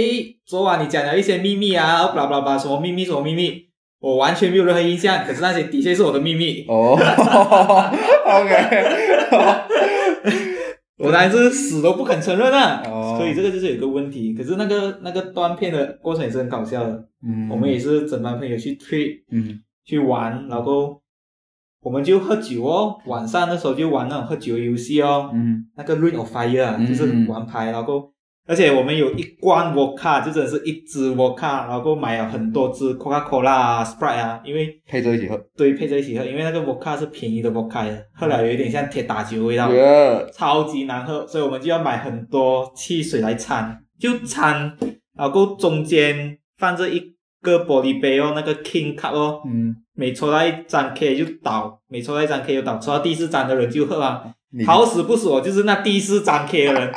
[0.46, 3.70] 昨晚你讲了一些秘密啊，巴拉巴拉什么秘密什么秘密，
[4.06, 6.94] 我完全没有任何印象，可是那些的确是我的秘密，哦，
[8.24, 8.86] OK，
[11.00, 12.84] 我当然是死都不肯承认啊。
[12.86, 13.15] 哦。
[13.18, 19.62] 所以这个就是有个问题，可是那个那个断片的过程也是很搞笑的，嗯，我们也是整班朋友去 trip 嗯。
[19.84, 21.02] 去玩，然后
[21.82, 25.65] 我们就喝酒哦，晚上的时候就玩那种喝酒游戏哦，嗯。
[25.76, 28.12] 那个 Ring of Fire 就是玩牌，然后
[28.47, 35.36] 而且我们有一罐 Vodka，就真的是一支 Vodka，然后买了很多支 Coca-Cola 啊、Sprite 啊，因为配着一起喝。
[35.58, 44.77] 对配着一起喝，因为那个 Vodka 是便宜的 Vodka 的，喝了有一点像铁打酒的味道，耶超级难喝，所以我们就要买很多汽水来掺，就掺，
[45.17, 47.01] 然后中间放着一
[47.41, 54.23] 个玻璃杯哦，那个 King Cup 哦，嗯，每抽到一张 K 就倒，每抽到一张 K 就倒，抽到第四张的人就喝啊。
[54.65, 56.93] 好死不死，我就是那第四张 K 的人，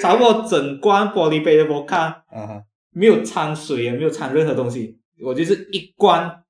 [0.00, 6.42] 差不多整罐玻璃杯的 vodka 啊哈，没有掺水也没有掺任何东西，我就是一罐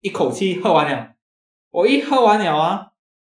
[0.00, 1.08] 一口气喝完了。
[1.70, 2.88] 我一喝完了啊，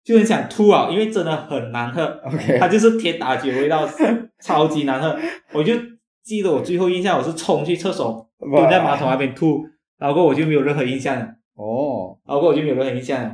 [0.03, 3.87] 就很想吐啊，因为真的很难喝，OK，它就是铁打酒味道，
[4.42, 5.14] 超级难喝。
[5.53, 5.75] 我就
[6.22, 9.64] 记得我最后印象，我是冲去厕所蹲在马桶那边吐，
[9.98, 11.27] 然后我就没有任何印象了。
[11.55, 13.31] 哦，然后我就没有任何印象了。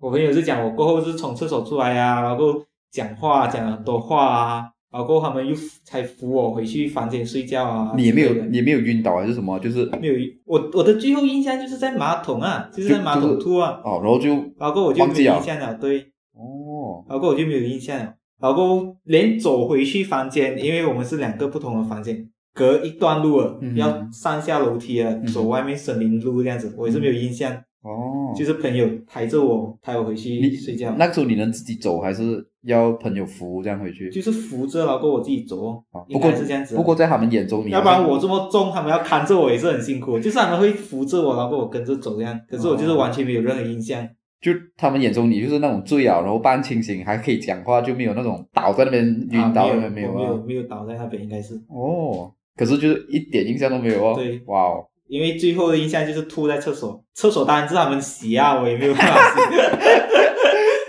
[0.00, 2.54] 我朋友是讲我过后是从厕所出来啊，然后
[2.90, 7.92] 讲话讲了很多话啊，然后他们又才扶我回去房间睡觉啊。
[7.96, 9.58] 你也没有你也没有晕倒还是什么？
[9.58, 16.00] 就是没有我我的最后印象就是在马桶啊，就是在马桶吐啊，哦，然后就然后我就没有印象了，对，
[16.32, 22.28] 哦，然后我就没有印象了，然后连走回去房间，因为我们是两个不同的房间。
[22.54, 27.52] 隔一段路了，嗯要上下楼梯啊，哼走外面森林路这样子，我也是没有印象。
[27.82, 30.92] 哦，就是朋友抬着我，抬我回去你睡觉。
[30.98, 34.10] 那个时候你能自己走还是要朋友扶这样回去。
[34.10, 36.76] 就是扶着，然后我自己走哦，应不过该是这样子啊。
[36.76, 40.18] 不过在他们眼中你要不然我这么重，他们要看着我也是很辛苦。
[40.18, 42.38] 就是他们会扶着我，然后我跟着走这样。
[42.48, 44.08] 可是我就是完全没有任何印象。
[44.40, 51.54] 就他们眼中你就是那种醉啊，然后半清醒还可以讲话，就没有那种倒在那边晕倒在那边没有啊啊没有没有倒在那边，应该是。
[51.68, 54.14] 哦，可是就是一点印象都没有哦。
[54.14, 59.56] 对，哇哦，因为最后的印象就是吐在厕所， 厕所当然是他们洗啊，我也没有办法洗。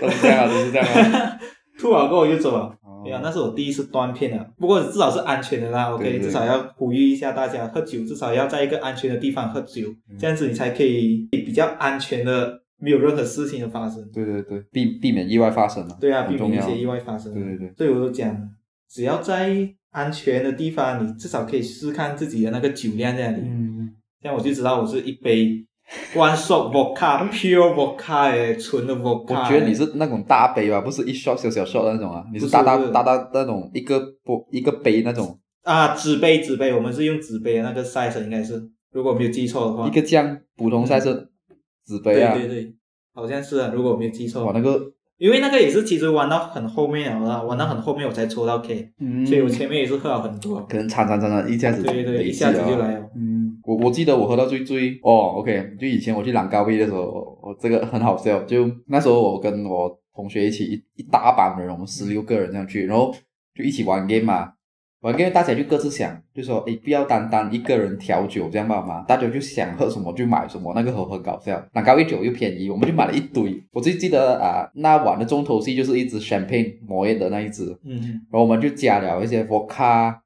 [0.00, 1.29] 都是这样啊，都是这样啊。
[1.80, 2.64] 吐完过后我就走了。
[2.82, 5.86] 哦对啊，那是我第一次断片了，不过至少是安全的啦。
[5.86, 14.06] 对 OK，对至少要呼吁一下大家，喝酒至少要在一个安全的地方喝酒，嗯这样子你才可以比较安全的，没有任何事情的发生。
[14.12, 15.96] 对对对，避避免意外发生嘛。
[15.98, 17.32] 对啊，避免一些意外发生。
[17.32, 18.36] 对对对，所以我都讲，
[18.90, 19.50] 只要在
[19.92, 23.42] 安全的地方，你至少可以试看自己的那个酒量在哪里。
[23.46, 23.88] 嗯，
[24.20, 25.64] 这样我就知道我是一杯
[26.14, 39.86] one shot vodka pure vodka 哎，纯的 vodka 我觉得你是那种大杯吧，不是一 shot 小小 shot 的那种啊，你是是大大大大那种一个不一个杯那种，啊，纸杯纸杯，我们是用纸杯的那个 size 应该是，如果没有记错的话。
[39.86, 41.26] 一个酱普通 size
[41.84, 42.74] 纸杯啊，对对对，
[43.14, 44.44] 好像是啊，如果我没有记错。
[44.44, 44.80] 哇那个，
[45.20, 50.64] 因为那个也是其实玩到很后面了啦，玩到很后面我才抽到 K，、嗯，所以我前面也是喝了很多。
[50.66, 53.10] 可能掺掺掺掺一下子对对，一下子就来了。
[53.14, 63.14] 嗯，我我记得我喝到最醉哦，OK，就以前我去朗高威的时候，我我这个很好笑，就那时候我跟我同学一起一一大班人，我们十六个人这样去，然后
[63.54, 64.50] 就一起玩 game 嘛，
[65.00, 71.62] 玩 game 大家就各自想，就说诶不要单单一个人调酒这样吧嘛，大家就想喝什么就买什么，那个很很搞笑。
[71.72, 73.62] 那高一酒又便宜，我们就买了一堆。
[73.72, 77.98] 我最记得啊，那晚的重头戏就是一支 champagne 摩耶的那一支，嗯
[78.30, 80.16] 然后我们就加了一些 vodka，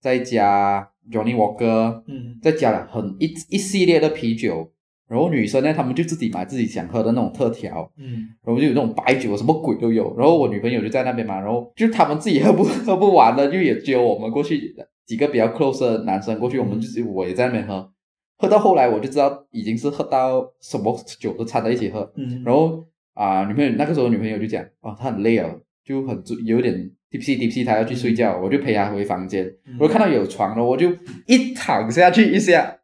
[0.00, 2.02] 再加 Johnny Walker。
[2.06, 4.70] 嗯再加了很一一系列的啤酒，
[5.08, 8.28] 然后女生呢，她们就自己买自己想喝的那种特调，嗯。
[8.44, 10.14] 然后就有那种白酒，什么鬼都有。
[10.16, 14.74] 然后我女朋友就在那边嘛，然后就他们自己喝不喝不完的，就也揪我们过去，
[15.06, 17.90] 几个比较 close 的男生过去，我们就是我也在那边喝，
[18.36, 25.50] 喝到后来我就知道已经是喝到什么酒都掺在一起喝，嗯，然后啊、女朋友那个时候女朋友就讲，啊，她很累了，
[25.84, 29.76] 就很有点 tipsy，她要去睡觉，我就陪她回房间，嗯。
[29.80, 30.90] 我就看到有床了，我就
[31.26, 32.77] 一躺下去一下。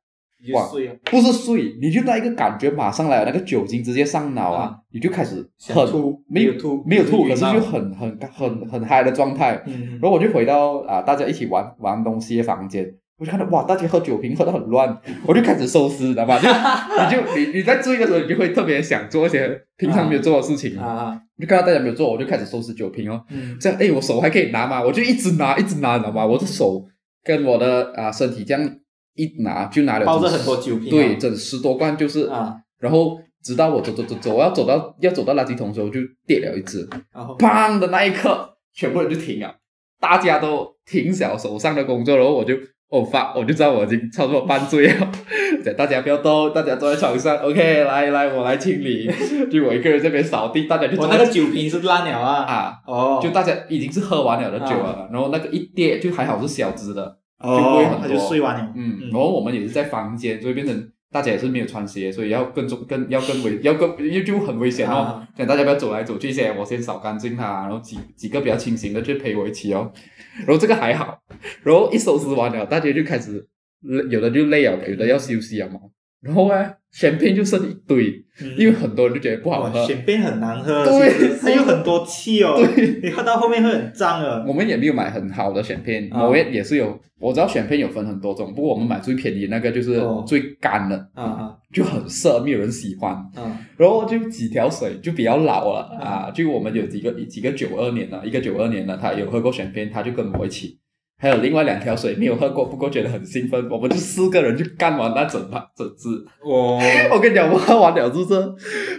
[0.45, 9.63] 你就睡了，不是睡，你就那一个感觉马上来了，那个酒精直接上脑啊，啊你就开始想很吐没有吐没有吐，可是就很很很很嗨的状态。
[9.67, 12.87] 嗯然后我就回到啊、大家一起玩玩东西的房间，
[13.19, 16.39] 我就看到哇，大家喝酒瓶喝得很乱， 我就开始收拾，知道吧？
[16.39, 23.25] 就 你就你你在醉的时候，你就会特别想做一些平常没有做的事情，啊啊，就看到大家没有做，我就开始收拾酒瓶哦。
[23.31, 26.27] 嗯这样，哎，我手还可以拿嘛，我就一直拿，一直拿，你知道吗？
[26.27, 26.85] 我的手
[27.25, 28.71] 跟我的啊、身体这样
[29.15, 37.37] 一拿，就拿了整抱着很多酒瓶啊，对，整十多罐就是，啊，然后直到我走走走走，我要走到要走到垃圾桶的时候，就跌了一只，然后。
[37.39, 39.55] 砰的那一刻，全部人就停了，
[40.01, 42.55] 大家都停小手上的工作，然后我就
[42.89, 45.13] 哦发我就知道我已经差不多半醉了，
[45.65, 49.11] 讲大家不要动，大家坐在床上，OK，来来我来清理，
[49.51, 52.75] 就我一个人这边扫地，大家就我那个酒瓶是烂了啊，啊。
[52.87, 69.93] 哦，就大家已经是喝完了的酒了，然后那个一跌就还好是小只的，就不会很，哦他就多睡完了，嗯，嗯然后我们也是在房间，所以变成大家也是没有穿鞋，所以要更重更要更危 要更因为就很危险哦啊，大家不要走来走去先，我先扫干净它，然后几几个比较清醒的去陪我一起哦，
[70.47, 71.19] 然后这个还好，
[71.63, 73.47] 然后一收拾完了，大家就开始
[73.83, 75.79] 累有的就累了，有的要休息了嘛，
[76.25, 78.55] 然后呢，选片就剩一堆，嗯。
[78.57, 82.57] 因为很多人就觉得不好，喝，选片很难喝，对它有很多气哦，
[83.03, 86.27] 你喝到后面会很脏的，我们也没有买很好的选片，啊。
[86.27, 90.25] 我也也是有，我知道选片有分很多种，不过我们买最便宜那个就是哦。
[90.27, 91.57] 最干的，啊啊。
[91.73, 93.13] 就很涩，没有人喜欢。
[93.13, 100.79] 啊，然后就几条水就比较老了啊，就我们有几个几个九二年的，一个九二年的，他有喝过选片，他就跟我一起。
[101.25, 106.11] 还有另外两条水没有喝过，不过觉得很兴奋，我们就四个人就干完那整盘 整支。
[106.45, 106.79] 我
[107.11, 108.55] 我跟你讲，我喝完了之后，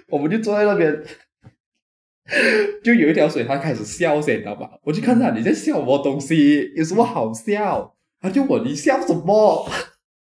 [0.09, 1.03] 我们就坐在那边，
[2.83, 4.71] 就有一条水，他开始笑先，你知道吧？
[4.85, 7.93] 我就看他你在笑什么东西，有什么好笑？
[8.19, 9.69] 他就问你笑什么？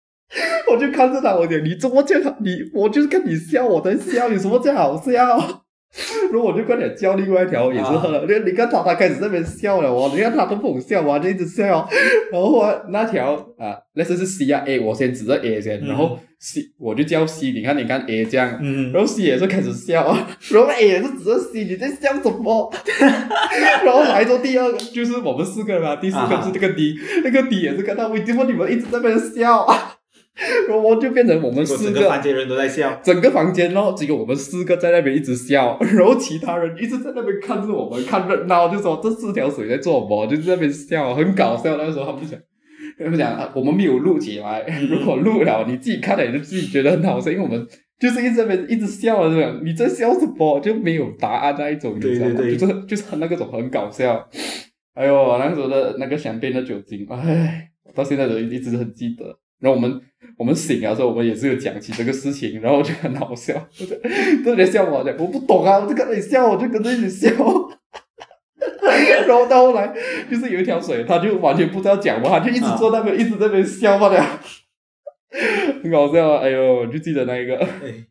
[0.71, 2.35] 我就看着他，我讲你怎么这样？
[2.41, 5.63] 你我就是看你笑，我在笑，有什么这样好笑？
[6.32, 11.88] 然后我就快点叫另外一条也是喝了，你、你看他他开始在那边笑了哇，你看他都不笑我就一直笑。
[12.32, 20.06] 然后啊那条啊，那是是 C 啊 A，我先指着 A 先，嗯然后 C 我就叫 C，你看你看 A 这样，嗯然后 C 也是开始笑，
[20.51, 22.73] 然后 A 也是指着 C，你在笑什么？
[23.84, 29.95] 然后来着第二个就是我们四个人嘛，第四个啊是这个 D，那个 D 也是看到为什么你们一直在那边笑啊？
[30.67, 33.00] 然后就变成我们四个房间人都在笑。
[33.04, 41.76] 整个房间，然后只有我们四个在那边一直笑，然后其他人一直在那边看着我们看热闹，就说这四条水在做什么，就在那边笑，很搞笑。
[41.78, 42.39] 那个时候他们就讲，
[42.98, 47.67] 他们讲啊我们没有录起来，如果录了，你自己看了你就自己觉得很好笑，因为我们
[48.00, 52.34] 就是一直在那边一直笑这样，你在笑什么就没有答案那一种，你知道吗？
[52.38, 54.28] 对对对就是就是很那个种很搞笑。
[54.94, 59.38] 哎呦，那时候的那个香槟的酒精，哎，到现在都一直很记得。
[59.62, 60.02] 然后我们
[60.38, 63.95] 我们醒的时候，我们也是有讲起这个事情，然后就很好笑，我就
[64.43, 67.30] 都在笑我，讲我不懂啊，我就跟着你笑，我就跟着一起笑。
[69.28, 69.93] 然后到后来，
[70.30, 74.39] 就是有一条水，他就完全不知道讲嘛，他就一直坐那边，一直在那边笑罢了，
[75.84, 76.41] 很搞笑啊！
[76.43, 78.06] 哎呦，我就记得那一个，哎，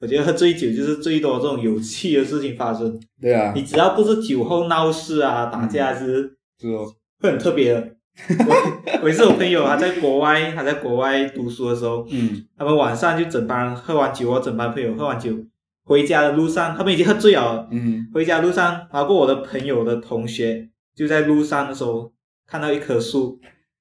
[0.00, 3.00] 我觉得喝醉酒就是最多这种有趣的事情发生。
[3.20, 6.86] 对啊，你只要不是酒后闹事啊、打架，其实是哦，
[7.20, 7.96] 会很特别的。
[8.46, 15.32] 我我也是我朋友，他在国外，他在国外读书的时候，嗯他们晚上就整班喝完酒我，整班朋友喝完酒，
[15.84, 17.68] 回家的路上，他们已经喝醉了。
[17.70, 22.12] 嗯回家路上，包括我的朋友的同学就在路上的时候
[22.46, 23.38] 看到一棵树，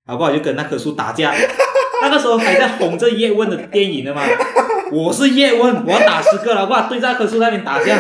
[0.08, 1.34] 然后我就跟那棵树打架。
[2.02, 4.22] 那个时候还在红着叶问的电影的嘛，
[4.92, 7.98] 我是叶问，我要打十个，然后对着那棵树那边打架。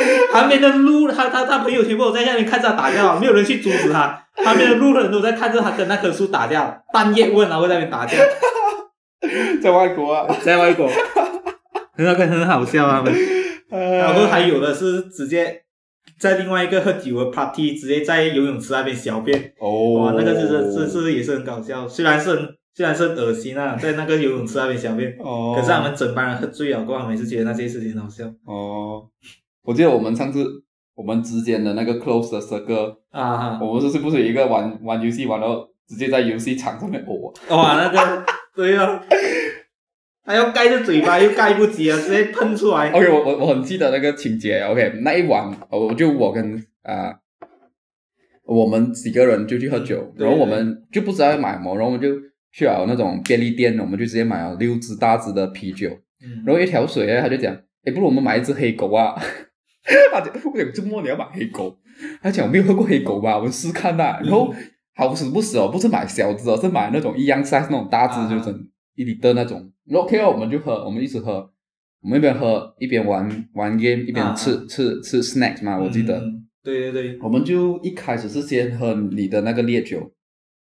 [0.32, 4.24] 旁边的路，他他他朋友全部都在下面看着他打架，没有人去阻止他。
[4.44, 8.16] 旁边的路人都在看着他跟那棵树打架，半夜问，然后在那边打架，
[9.62, 10.88] 在外国啊，在外国，
[11.94, 13.14] 很好看很好笑啊他们。
[13.68, 15.62] 然然后还有的是直接
[16.18, 28.24] 在另外一个喝酒的 party，直接在游泳池那边小便，哦，哇，那个是是是是也是很搞笑，虽然是很虽然是很恶心啊，在那个游泳池那边小便，哦，可是他们整班人喝醉了过后，他们也是觉得那件事情很好笑。
[28.44, 29.04] 哦，
[29.70, 30.44] 我记得我们上次
[30.96, 37.56] 我们之间的那个 close 的 circle，啊，我们是不是有一个玩玩游戏玩到直接在游戏场上面呕啊？
[37.56, 39.00] 哇，那个对啊，
[40.24, 44.60] 他要盖着嘴巴又盖不及啊，直接喷出来，OK，我我我很记得那个情节。
[44.62, 47.14] OK，那一晚，呃我就我跟啊、
[48.44, 52.08] 我们几个人就去喝酒，然后我们就不知道要买什么，然后我们就
[52.50, 55.88] 去了那种便利店，我们就直接买了六支大支的啤酒，
[56.24, 57.54] 嗯然后一条水呢，他就讲，
[57.84, 59.14] 哎，不如我们买一只黑狗啊。
[60.12, 61.76] 他讲，我讲周末你要买黑狗，
[62.22, 64.54] 他讲我没有喝过黑狗吧，我们试看呐、然后
[64.94, 68.28] 好死不死哦，不是买小只哦，是买那种一样 size 那种大只，啊。
[68.28, 69.70] 就整一里的那种。
[69.86, 71.50] 然后 OK 哦，我们就喝，我们一直喝，
[72.02, 76.18] 我们一边喝一边玩玩 game，一边啊吃、吃吃 snacks 嘛，我记得。
[76.18, 80.12] 嗯对对对，我们就一开始是先喝你的那个烈酒，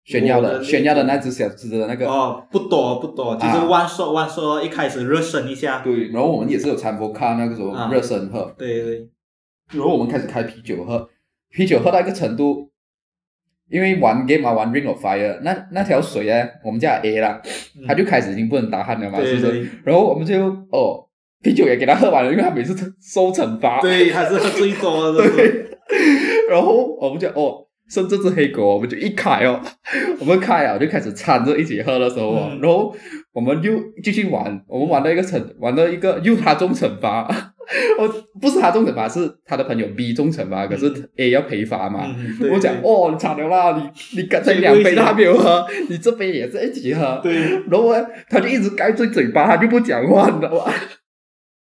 [0.08, 3.66] 炫耀的炫耀的那只小只的那个，哦，不多不多，就是啊。
[3.66, 7.90] 万说万说，一开始热身一下，对，然后我们也是有掺波卡那个时候啊。
[7.92, 9.10] 热身喝，对对，
[9.74, 11.10] 然后我们开始开啤酒喝，
[11.52, 12.72] 啤酒喝到一个程度，
[13.70, 17.42] 因为玩 game 嘛，玩 Ring of Fire，那那条水呢，我们叫 A 啦，
[17.78, 17.84] 嗯。
[17.86, 19.42] 他就开始已经不能打鼾了嘛，是不是？
[19.42, 19.52] 对。
[19.60, 20.42] 对然后我们就
[20.72, 21.06] 哦，
[21.44, 25.70] 啤酒也给他喝完了，因为他每次受惩罚，对，他是喝最多的， 对，
[26.50, 29.62] 然后我们就哦，剩这只黑狗，我们就一开哦，
[30.20, 32.96] 我们开啊，就开始掺着一起喝的时候哦，嗯然后
[33.34, 33.72] 我们就
[34.04, 37.24] 继续玩，我们玩到一个惩，玩到一个又他中惩罚，
[38.00, 38.08] 哦，
[38.42, 42.08] 不是他中惩罚，是他的朋友 B 中惩罚，可是 A 要赔罚嘛。
[42.52, 43.78] 我讲，哦，你惨了啦！
[43.78, 47.20] 你你刚才两杯都还没有喝，你这杯也是一起喝。
[47.24, 47.36] 对，
[47.70, 50.74] 然后呢，他就一直盖住嘴巴，他就不讲话，你知道吗？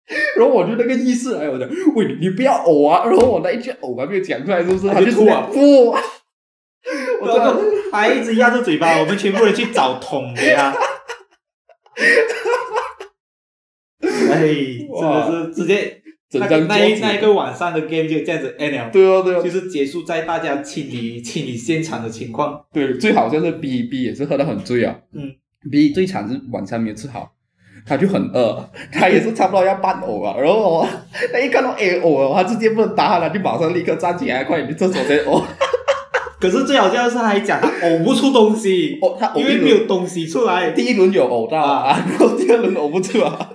[0.38, 3.06] 然后我就那个意识哎，我讲，喂，你你不要呕啊！
[3.06, 4.88] 然后我那一句呕还没有讲出来，是不是？
[4.88, 5.96] 他他就就吐啊直接吐。
[7.22, 7.56] 我真的，
[7.92, 10.76] 还一直压着嘴巴，我们全部人去找桶给他。
[14.02, 22.64] 哎，真的是直接整那张那一那一个晚上的 game 就这样子 end 了，对哦对哦就，是结束在大家清理清理现场的情况。
[22.72, 25.00] 对，最好像是 B B 也是喝得很醉啊。
[25.14, 25.34] 嗯
[25.72, 27.32] ，B 最惨是晚餐没有吃好，
[27.86, 30.42] 他就很饿，他也是差不多要半呕了。
[30.42, 30.88] 然后我
[31.32, 35.44] 他一看到哎呕了，他直接不能打他了，就马上立刻站起来，快点去厕所先呕。
[36.38, 40.72] 可是最好笑的是，他还讲他呕不出东西，哦，他呕因为没有东西出来。
[40.72, 43.50] 第一轮有呕到啊，然后第二轮呕不出啊，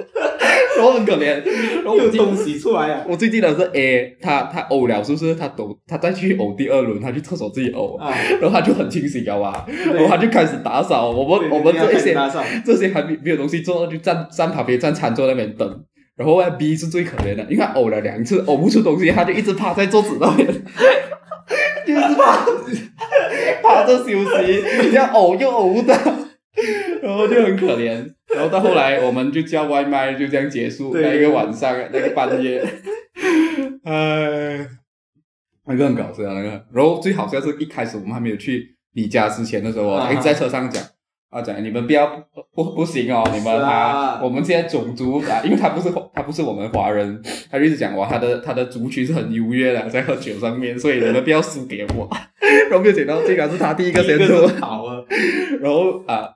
[0.81, 1.43] 然后很可怜。
[1.83, 3.05] 然后有东西出来啊！
[3.09, 5.35] 我最记得是 A，他他呕了，是不是？
[5.35, 9.65] 他抖，他再去呕第二轮，他去厕所自己呕，啊，然后他就很清醒了嘛，
[9.95, 11.11] 然后他就开始打扫。
[11.11, 12.17] 我们我们这一些
[12.65, 15.85] 这些还没没有东西做，就站站旁边站餐桌那边等。
[16.17, 20.47] 然后呢 B 是最可怜的，因为他呕了两次，呕不出东西，他就一直趴在桌子那边，
[21.87, 22.45] 就是趴
[23.63, 25.95] 趴着休息，要呕又呕不到，
[27.03, 28.05] 然后就很可怜。
[28.35, 32.61] 然后到后来我们就叫外卖，就这样结束对那一个晚上，那个半夜。
[33.85, 34.67] 哎，
[35.67, 36.49] 那个很搞笑那个。
[36.73, 40.83] 然后最好笑是一开始我们还没有去你家之前的时候，啊我一直在车上讲。
[41.31, 42.09] 啊，讲你们不要
[42.53, 52.11] 不不行哦，你们是啊他我们现在种族啊，因为他不是他不是我们华人，他就一直讲哇，他的他的族群是很优越的，在喝酒上面，所以你们不要输给我。
[52.69, 54.97] 然后没有想到，竟然是他第一个先第一做个，是好啊，
[55.61, 56.29] 然后啊，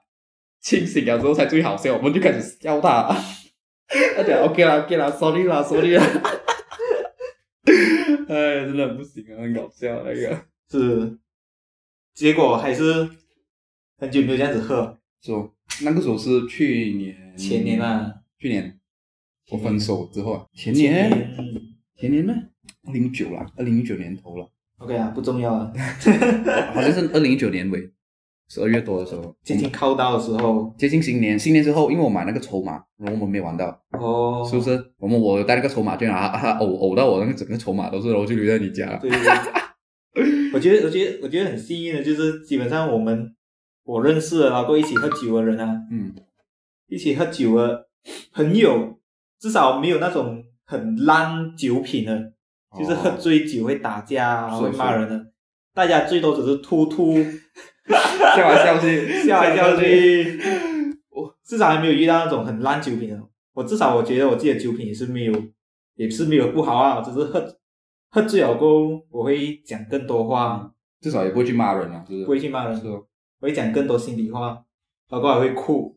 [0.64, 3.12] 清醒了之后才最好笑，我们就开始笑他。
[4.16, 6.02] 他讲 OK 啦，OK 啦，sorry 啦，sorry 啦。
[8.26, 10.42] 哎，真的不行啊，很搞笑那个。
[10.70, 11.18] 是，
[12.14, 13.06] 结果还是
[13.98, 18.80] 很久没有这样子喝，就那个时候是去年前年啊，去年。
[19.50, 21.12] 我分手之后啊，前前年。
[21.36, 21.36] 年
[21.98, 22.32] 前年呢，
[22.86, 25.70] 二零一九啦，二零一九年头了，OK 啊，不重要啊，
[26.72, 27.90] 好像是二零一九年尾
[28.48, 34.62] 十二月多的时候，接近靠到的时候，接近新年，新年之后，因为我买那个筹码，然后我们没玩到，哦，是不？
[34.62, 34.92] 是？
[34.98, 38.98] 我们我有带那个筹码券啊，他他呕呕到我那个整个筹码都是，然后就留在你家了。
[39.00, 43.34] 对对对， 我觉得我觉得我觉得很幸运的，就是基本上我们
[43.84, 46.14] 我认识的，然后一起喝酒的人啊，嗯，
[46.88, 47.88] 一起喝酒的
[48.32, 48.98] 朋友，
[49.40, 52.32] 至少没有那种很烂酒品的，
[52.78, 55.26] 就是喝哦醉酒会打架啊，是会骂人的。
[55.74, 57.16] 大家最多只是吐吐，
[57.88, 59.76] 笑来笑去，笑来笑。
[59.76, 60.40] 去。
[61.10, 63.20] 我至少还没有遇到那种很烂酒品的。
[63.52, 65.32] 我至少我觉得我自己的酒品也是没有，
[65.94, 67.56] 也是没有不好啊，只是喝
[68.10, 72.24] 喝醉了过后，我会讲更多话，至少也不会去骂人啊，是不是？
[72.24, 73.04] 不会去骂人是，哦。
[73.40, 74.64] 我会讲更多心里话，
[75.08, 75.96] 包括还会哭。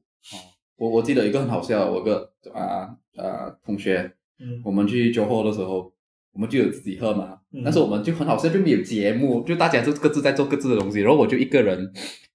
[0.75, 5.91] 我我记得一个很好笑的，我个啊啊同学，嗯我们去酒后的时候，
[6.37, 7.39] 我们就有自己喝嘛。
[7.51, 11.91] 嗯但是我们就很好笑，就没有节目，就大家就各自在做各自的东西，然后我就一个人，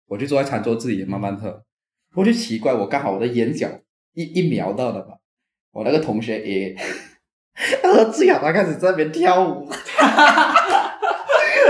[0.09, 1.63] 我就坐在餐桌自己慢慢喝。
[2.17, 3.69] 我就奇怪，我刚好我的眼角
[4.15, 5.15] 一一瞄到了吧，
[5.73, 6.75] 我那个同学也，
[7.81, 9.71] 他喝醉了，他开始在那边跳舞。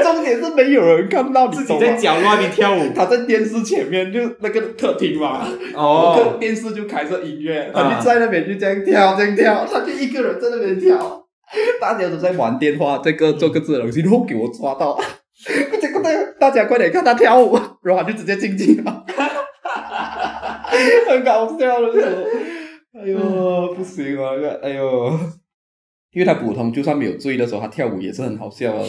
[0.02, 2.92] 重点是没有人看到，你自己懂吗在角落那边跳舞。
[2.94, 11.21] 他在电视前面，就那个客厅嘛，哦电视就开着音乐，他就在那边就这样跳，这样跳，他就一个人在那边跳，
[11.80, 14.98] 大家都在玩电话，在各做各自的东西，然后给我抓到，
[15.80, 19.04] 这个大大家快点看他跳舞， 然后就直接进去了，
[21.08, 25.18] 很搞笑的时候，哎呦不行啊，那个哎呦，
[26.12, 28.84] 因为他普通就算没有醉的时候，他跳舞也是很好笑的，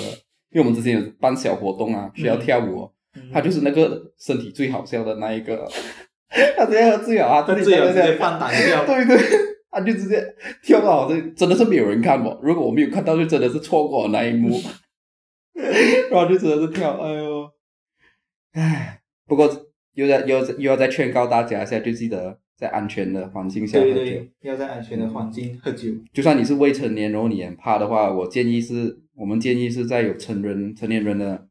[0.51, 2.91] 因为我们之前有办小活动啊，需要跳舞哦。
[3.31, 5.67] 他就是那个身体最好笑的那一个，
[6.57, 8.85] 他直接喝醉了啊，喝自己在那边醉了直接放胆跳。
[8.85, 9.17] 对对，
[9.73, 10.23] 他就直接
[10.61, 14.49] 跳到好像真的是没有人看我， 如果我没有看到，就真的是错过了那一幕，
[16.11, 17.49] 然后就真的是跳，哎呦，
[18.53, 19.49] 唉，不过
[19.93, 25.89] 又在又又要再劝告大家一下，就记得在安全的环境下喝酒，对对，要在安全的环境喝酒。
[26.13, 31.47] 就算你是未成年，然后你很怕的话，我建议是我们建议是在有成人成年人的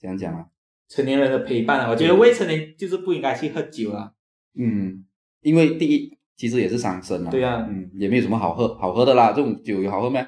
[0.00, 0.46] 怎样讲啊？
[0.88, 4.12] 成年人的陪伴啊，我觉得未成年就是不应该去喝酒啊。
[4.58, 5.04] 嗯，
[5.42, 7.30] 因为第一其实也是伤身啊。
[7.30, 10.26] 对啊嗯，也没有什么好喝好喝的啦，这种酒有好喝咩？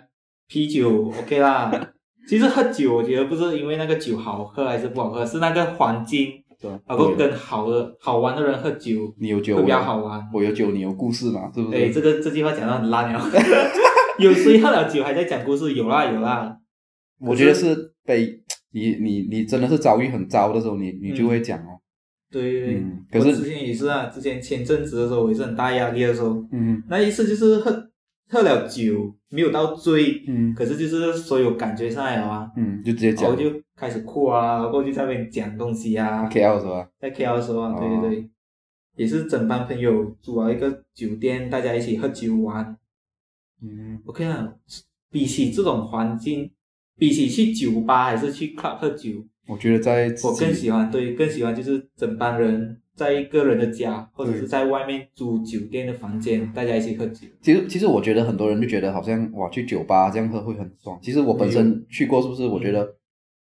[0.49, 1.71] 啤酒 OK 啦，
[2.29, 6.79] 其实喝酒我觉得不是因为那个酒好喝还是不好喝，是那个环境，对吧？
[6.89, 10.21] 然后跟好的好玩的人喝酒你有酒，会比较好玩。
[10.35, 11.51] 我有酒，你有故事嘛？
[11.55, 11.77] 是不是？
[11.77, 13.21] 哎，这个这句话讲的很烂了。
[14.19, 15.73] 有谁喝了酒还在讲故事？
[15.75, 16.57] 有啦有啦。
[17.21, 18.43] 我觉得是被
[18.73, 21.70] 你你你真的是遭遇很糟的时候，你你就会讲哦。
[22.31, 26.83] 对对对，嗯可是我之前也是啊，之前前阵子的时候，我也是很大压力的时候，嗯。
[26.89, 27.91] 那一次就是喝
[28.29, 30.55] 喝了酒，没有到醉，嗯。
[30.55, 33.25] 可是就是所有感觉上来了啊，嗯，就直接讲。
[33.25, 36.89] 然后就开始哭啊，然后就在那边讲东西啊，KL 是吧？
[37.01, 38.01] 在的时候啊，对哦。
[38.03, 38.31] 对对，
[38.97, 42.77] 也是整班朋友租了一个酒店，大家一起喝酒玩。
[43.63, 44.53] 嗯，OK 啊，
[45.11, 46.51] 比起这种环境，
[46.97, 49.11] 比起去酒吧还是去 club 喝酒，
[49.47, 57.27] 我觉得在我更喜欢对，更喜欢就是整班人在一个人的家，或者是在外面租酒店的房间，大家一起喝酒。
[57.41, 60.99] 其实其实我觉得很多人就觉得好像哇去酒吧这样喝会很爽。
[61.03, 62.47] 其实我本身去过，是不是？
[62.47, 62.95] 我觉得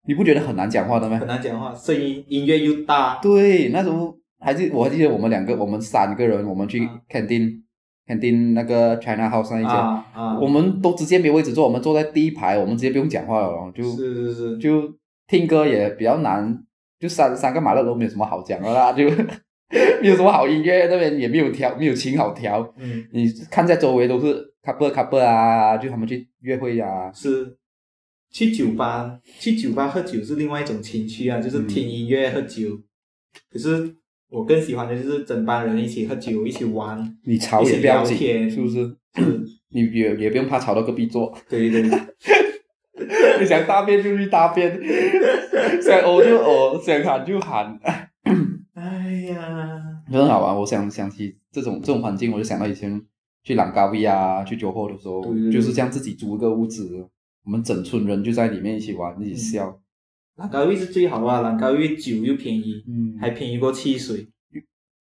[0.08, 1.28] 你不觉得很难讲话的吗很？
[1.28, 7.62] 难讲话，声音音乐又大，对，那时候还记我还记得我们两个，我们三个人，我们去啊 canteen、
[8.08, 14.94] canteen 那个 China House 那一间，啊啊，我们都直接没位置坐，我们坐在第一排，我们直接不用讲话了咯，就是是是，就
[15.34, 16.64] 听歌也比较难，
[17.00, 19.10] 就三三个马勒都没有什么好讲的啦，就
[20.00, 27.58] 没有什么好音乐，那边也没有调，没有琴好调，嗯，你看在周围都是 couple couple 啊，就他们去约会啊，是。
[28.32, 32.80] 去酒吧，去酒吧喝酒是另外一种情趣啊，就是嗯听音乐喝酒。
[33.52, 33.96] 可是
[34.30, 37.18] 我更喜欢的就是整班人一起喝酒，一起玩。
[37.26, 38.88] 你吵也不要紧，一起聊天是不是？
[39.16, 41.92] 是， 你也也不用怕吵到隔壁桌，对对对，
[43.44, 44.72] 你想大便就去大便，
[45.84, 47.78] 想呕就呕，想喊就喊。
[48.74, 49.82] 哎呀，
[50.12, 50.58] 很好玩。
[50.60, 53.00] 我想想起这种这种环境，我就想到以前
[53.44, 55.22] 去朗高威啊，去酒后的时候，
[55.52, 57.08] 就是这样自己租一个屋子，
[57.46, 59.80] 我们整村人就在里面一起玩，一起笑。
[60.38, 64.28] 兰高玉是最好啊，兰高玉酒又便宜，嗯，还便宜过汽水。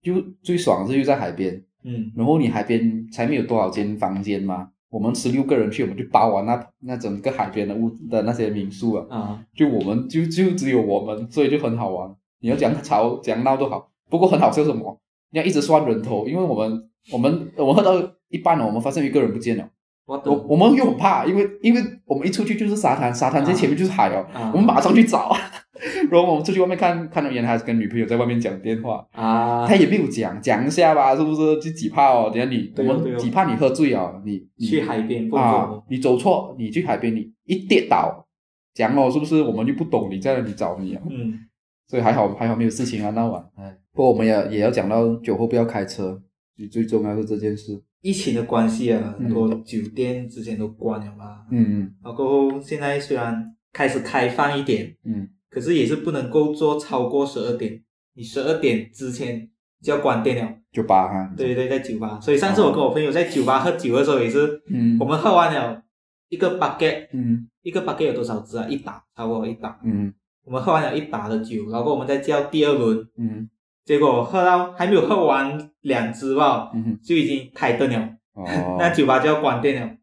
[0.03, 12.15] 就最爽的是又在海边，嗯，然后你海边才没有多少间房间嘛，我们十六个人去，我们就包完那那整个海边的屋的那些民宿啊，啊，就我们就就只有我们，所以就很好玩。
[12.41, 15.01] 你要讲吵讲闹都好，不过很好笑什么？
[15.31, 19.67] 你要一直算人头，因为我们我们我们喝到一半了，我们发现一个人不见了，
[20.05, 24.51] 我我我们又很怕，因为因为我们一出去就是沙滩，沙滩在前面就是海哦，啊。
[24.53, 25.35] 我们马上去找，
[26.09, 29.65] 然后我们出去外面看，看到原来还是跟女朋友在外面讲电话，啊。
[29.67, 31.59] 他，也没有讲讲一下吧，是不是？
[31.59, 38.25] 就几怕哦，等下你我们几怕你喝醉哦，你你去海边不啊，，你走错，你去海边你一跌倒，
[38.73, 39.41] 讲哦，是不是？
[39.41, 41.39] 我们就不懂你在那里找你啊，嗯，
[41.87, 43.43] 所以还好还好没有事情啊，那晚。
[43.55, 46.21] 哎，不过我们也也要讲到酒后不要开车，
[46.55, 47.81] 最最重要是这件事。
[48.01, 51.95] 疫情的关系啊，嗯很多酒店之前都关了嘛，嗯嗯。
[52.03, 57.81] 然后现在虽然开始开放一点，嗯可是也是不能够做超过十二点，
[58.15, 59.49] 你十二点之前
[59.81, 60.51] 就要关店了。
[60.71, 61.33] 酒吧哈。
[61.37, 62.19] 对对，在酒吧。
[62.19, 65.83] 所以上次我跟我朋友在酒吧喝酒的时候，也是嗯我们喝完了
[66.29, 68.65] 一个 bucket，嗯一个 bucket 有多少支啊？
[68.67, 69.79] 一打，差不多一打。
[69.83, 70.13] 嗯
[70.45, 73.49] 我们喝完了一打的酒，然后我们再叫第二轮，嗯
[73.85, 77.99] 结果喝到还没有喝完两支吧，嗯就已经开灯了，
[78.33, 78.45] 哦，
[78.79, 79.95] 那酒吧就要关店了。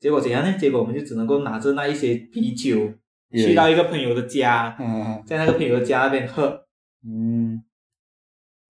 [0.00, 0.56] 结果怎样呢？
[0.58, 2.94] 结果我们就只能够拿着那一些啤酒也
[3.32, 5.22] 去到一个朋友的家，嗯。
[5.26, 6.66] 在那个朋友的家那边喝。
[7.06, 7.62] 嗯。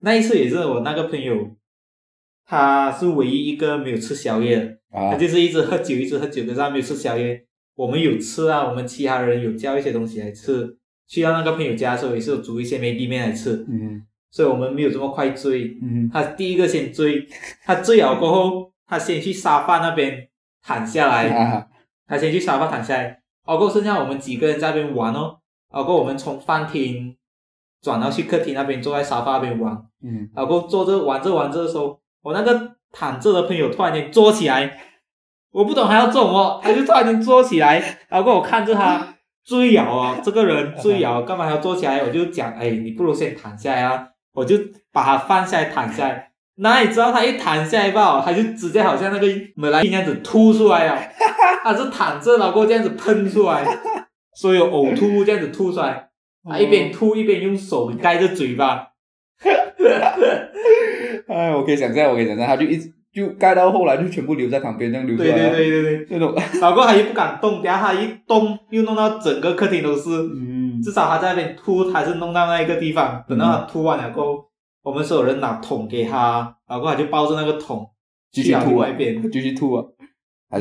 [0.01, 1.57] 那一次也是我那个朋友，
[2.47, 4.59] 他是唯一一个没有吃宵夜。
[4.59, 5.13] 的，啊。
[5.13, 7.47] 他就是一直喝酒，一直喝酒，可是他没有吃宵夜。
[7.75, 10.77] 我们有吃啊，我们其他人有叫一些东西来吃。
[11.07, 14.03] 去到那个朋友家的时候，也是有煮一些梅地面来吃，嗯。
[14.31, 15.77] 所以我们没有这么快醉。
[15.83, 16.09] 嗯。
[16.13, 17.27] 他第一个先醉，
[17.65, 20.29] 他醉了过后，他先去沙发那边
[20.63, 21.67] 躺下来，啊。
[22.07, 23.20] 他先去沙发躺下来，
[23.51, 25.37] 然后过剩下我们几个人在那边玩哦，
[25.73, 27.17] 然后过我们从饭厅
[27.83, 29.75] 转到去客厅那边，坐在沙发那边玩。
[30.05, 34.79] 嗯然后坐着玩着玩着的时候，我那个躺着的朋友突然间坐起来，
[35.51, 42.05] 我不懂他要做什么，他就突然间坐起来，然后我看着他醉了哦，这个人醉了， 干嘛还要坐起来？
[42.05, 44.57] 我就讲，哎，你不如先躺下呀啊，我就
[44.93, 46.30] 把他放下来躺下来。
[46.61, 49.27] 哪里知道他一躺下来吧，他就直接好像那个
[49.61, 51.01] 本来那样子吐出来了，
[51.65, 53.65] 他是躺着，然后这样子喷出来，
[54.35, 56.09] 所有呕吐物这样子吐出来，
[56.49, 58.89] 他一边吐一边用手盖着嘴巴，
[61.29, 65.51] 哎，我可以想象，我可以想象，他就一直就盖到后来就全部留在旁边，这样留出对来对。
[65.51, 66.07] 对对对对。
[66.11, 70.11] 那种，然后他又不敢动，等下他一动又弄到整个客厅都是。
[70.11, 74.45] 嗯至少他在那边吐，还是弄到那一个地方，等到他吐完了过后，
[74.83, 77.87] 我们所有人拿桶给他，然后他就抱着那个桶
[78.31, 79.85] 继续吐外边， 继续吐啊，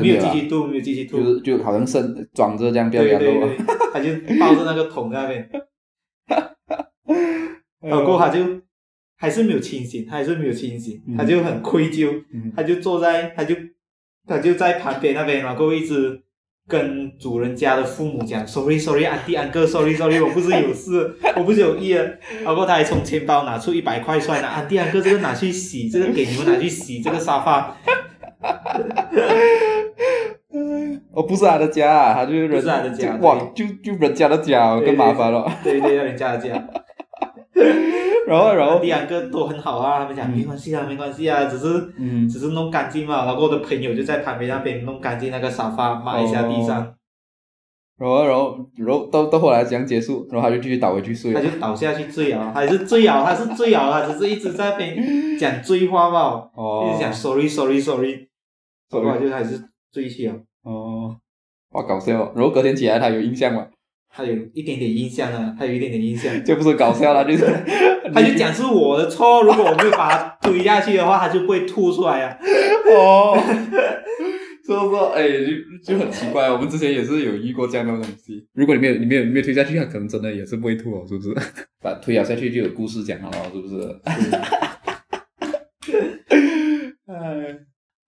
[0.00, 0.30] 没有啊？
[0.30, 3.52] 继续吐，没有继续吐，就是就好像剩装着这样不要对对流啊。
[3.92, 5.50] 他就抱着那个桶在那边，
[7.80, 8.60] 然后过他就
[9.16, 11.16] 还是没有清醒，他还是没有清醒，嗯。
[11.16, 12.52] 他就很愧疚，嗯。
[12.54, 13.54] 他就坐在，他就
[14.26, 16.22] 他就在旁边那边，然后一直
[16.70, 22.18] 跟主人家的父母讲，sorry sorry，安迪安哥，sorry sorry，我不是有事， 我不是有意的。
[22.44, 27.76] 然后他还从钱包拿出一百块出来，拿安迪安哥这个拿去洗，这个给你们拿去洗这个沙发，
[31.12, 35.50] 哦，不是他的家啊，他就是人，他的家哇，就就人家的家，对更麻烦了。
[35.64, 36.64] 对对，让人家的家。
[38.26, 43.24] 然后，然后第二个都很好啊，他们讲嗯没关系啊，没关系啊，只是嗯，只是弄干净嘛。
[43.24, 46.94] 然后我的朋友就在旁边那边弄干净那个沙发，抹一下地上，
[47.98, 50.26] 然后，然后，然后到到后来怎样结束？
[50.30, 51.40] 然后他就继续倒回去睡他。
[51.40, 58.28] 就倒下去醉啊，还是醉啊，他是醉啊，他只是一直在那边讲醉话吧，一哦直讲 sorry sorry sorry，
[58.90, 60.34] 后来就还是醉去了。
[60.62, 61.16] 哦，
[61.70, 62.32] 哇，搞笑哦！
[62.36, 63.66] 然后隔天起来，他有印象吗？
[64.12, 67.44] 他有一点点印象啊，他有一点点印象， 这不是搞笑啦，就是
[68.12, 72.36] 他就讲是我的错，如果我没有把他推下去的话，他就不会吐出来啊。
[72.92, 73.38] 哦，
[74.66, 75.28] 所以说，哎，
[75.84, 76.50] 就就很奇怪。
[76.50, 78.44] 我们之前也是有遇过这样的东西。
[78.52, 81.34] 如果你没有你没有你没有推下去，他可能真的也是不会吐哦，是不是？
[81.80, 84.00] 把推咬下去就有故事讲了哦，是不是？
[87.06, 87.56] 哎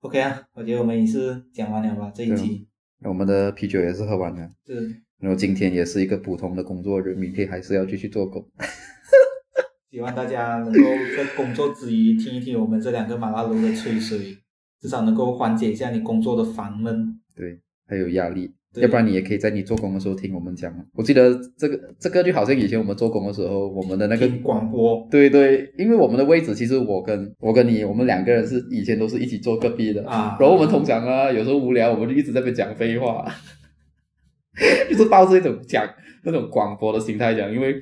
[0.00, 2.66] ，OK 啊，我觉得我们也是讲完了吧这一集，
[3.04, 4.50] 我们的啤酒也是喝完了。
[4.66, 8.44] 是然后今天也是一个普通的工作日，明天还是要继续做工。
[9.88, 10.80] 希望大家能够
[11.16, 14.36] 在工作之余听一听我们这两个马拉龙的吹水，
[14.80, 17.20] 至少能够缓解一下你工作的烦闷。
[17.36, 18.50] 对，还有压力。
[18.74, 20.74] 要不然你也可以在你做工的时候听我们讲。
[20.94, 33.26] 我记得这个这个就好像以前我们做工的时候，我们的那个听广播对对，因为我们的位置其实我跟我跟你，我们两个人是以前都是一起做隔壁的，啊，然后我们通常啊，有时候无聊，我们就一直在那边讲废话，
[34.90, 35.88] 就是抱着一种讲
[36.24, 37.74] 那种广播的心态讲，因为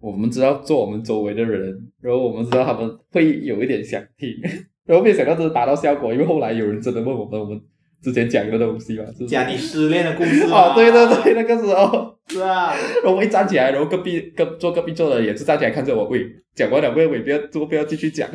[0.00, 4.30] 我们知道做我们周围的人，然后我们知道他们会有一点想听，
[4.86, 7.60] 然后没有想到真的达到效果，因为后来有人真的问我们我们
[8.02, 12.72] 之前讲的东西嘛，就是讲你失恋的故事 哦，对对对，那个时候， 是啊，
[13.02, 16.24] 然后我一站起来，然后隔壁隔坐隔壁坐的也是站起来看着我，喂，
[16.54, 18.28] 讲完了喂，喂，不要做，不要继续讲。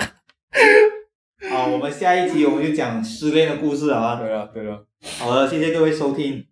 [1.50, 4.20] 好，我们下一集我们就讲失恋的故事好吧？
[4.20, 4.86] 对了对了。
[5.20, 6.44] 好了，谢谢各位收听。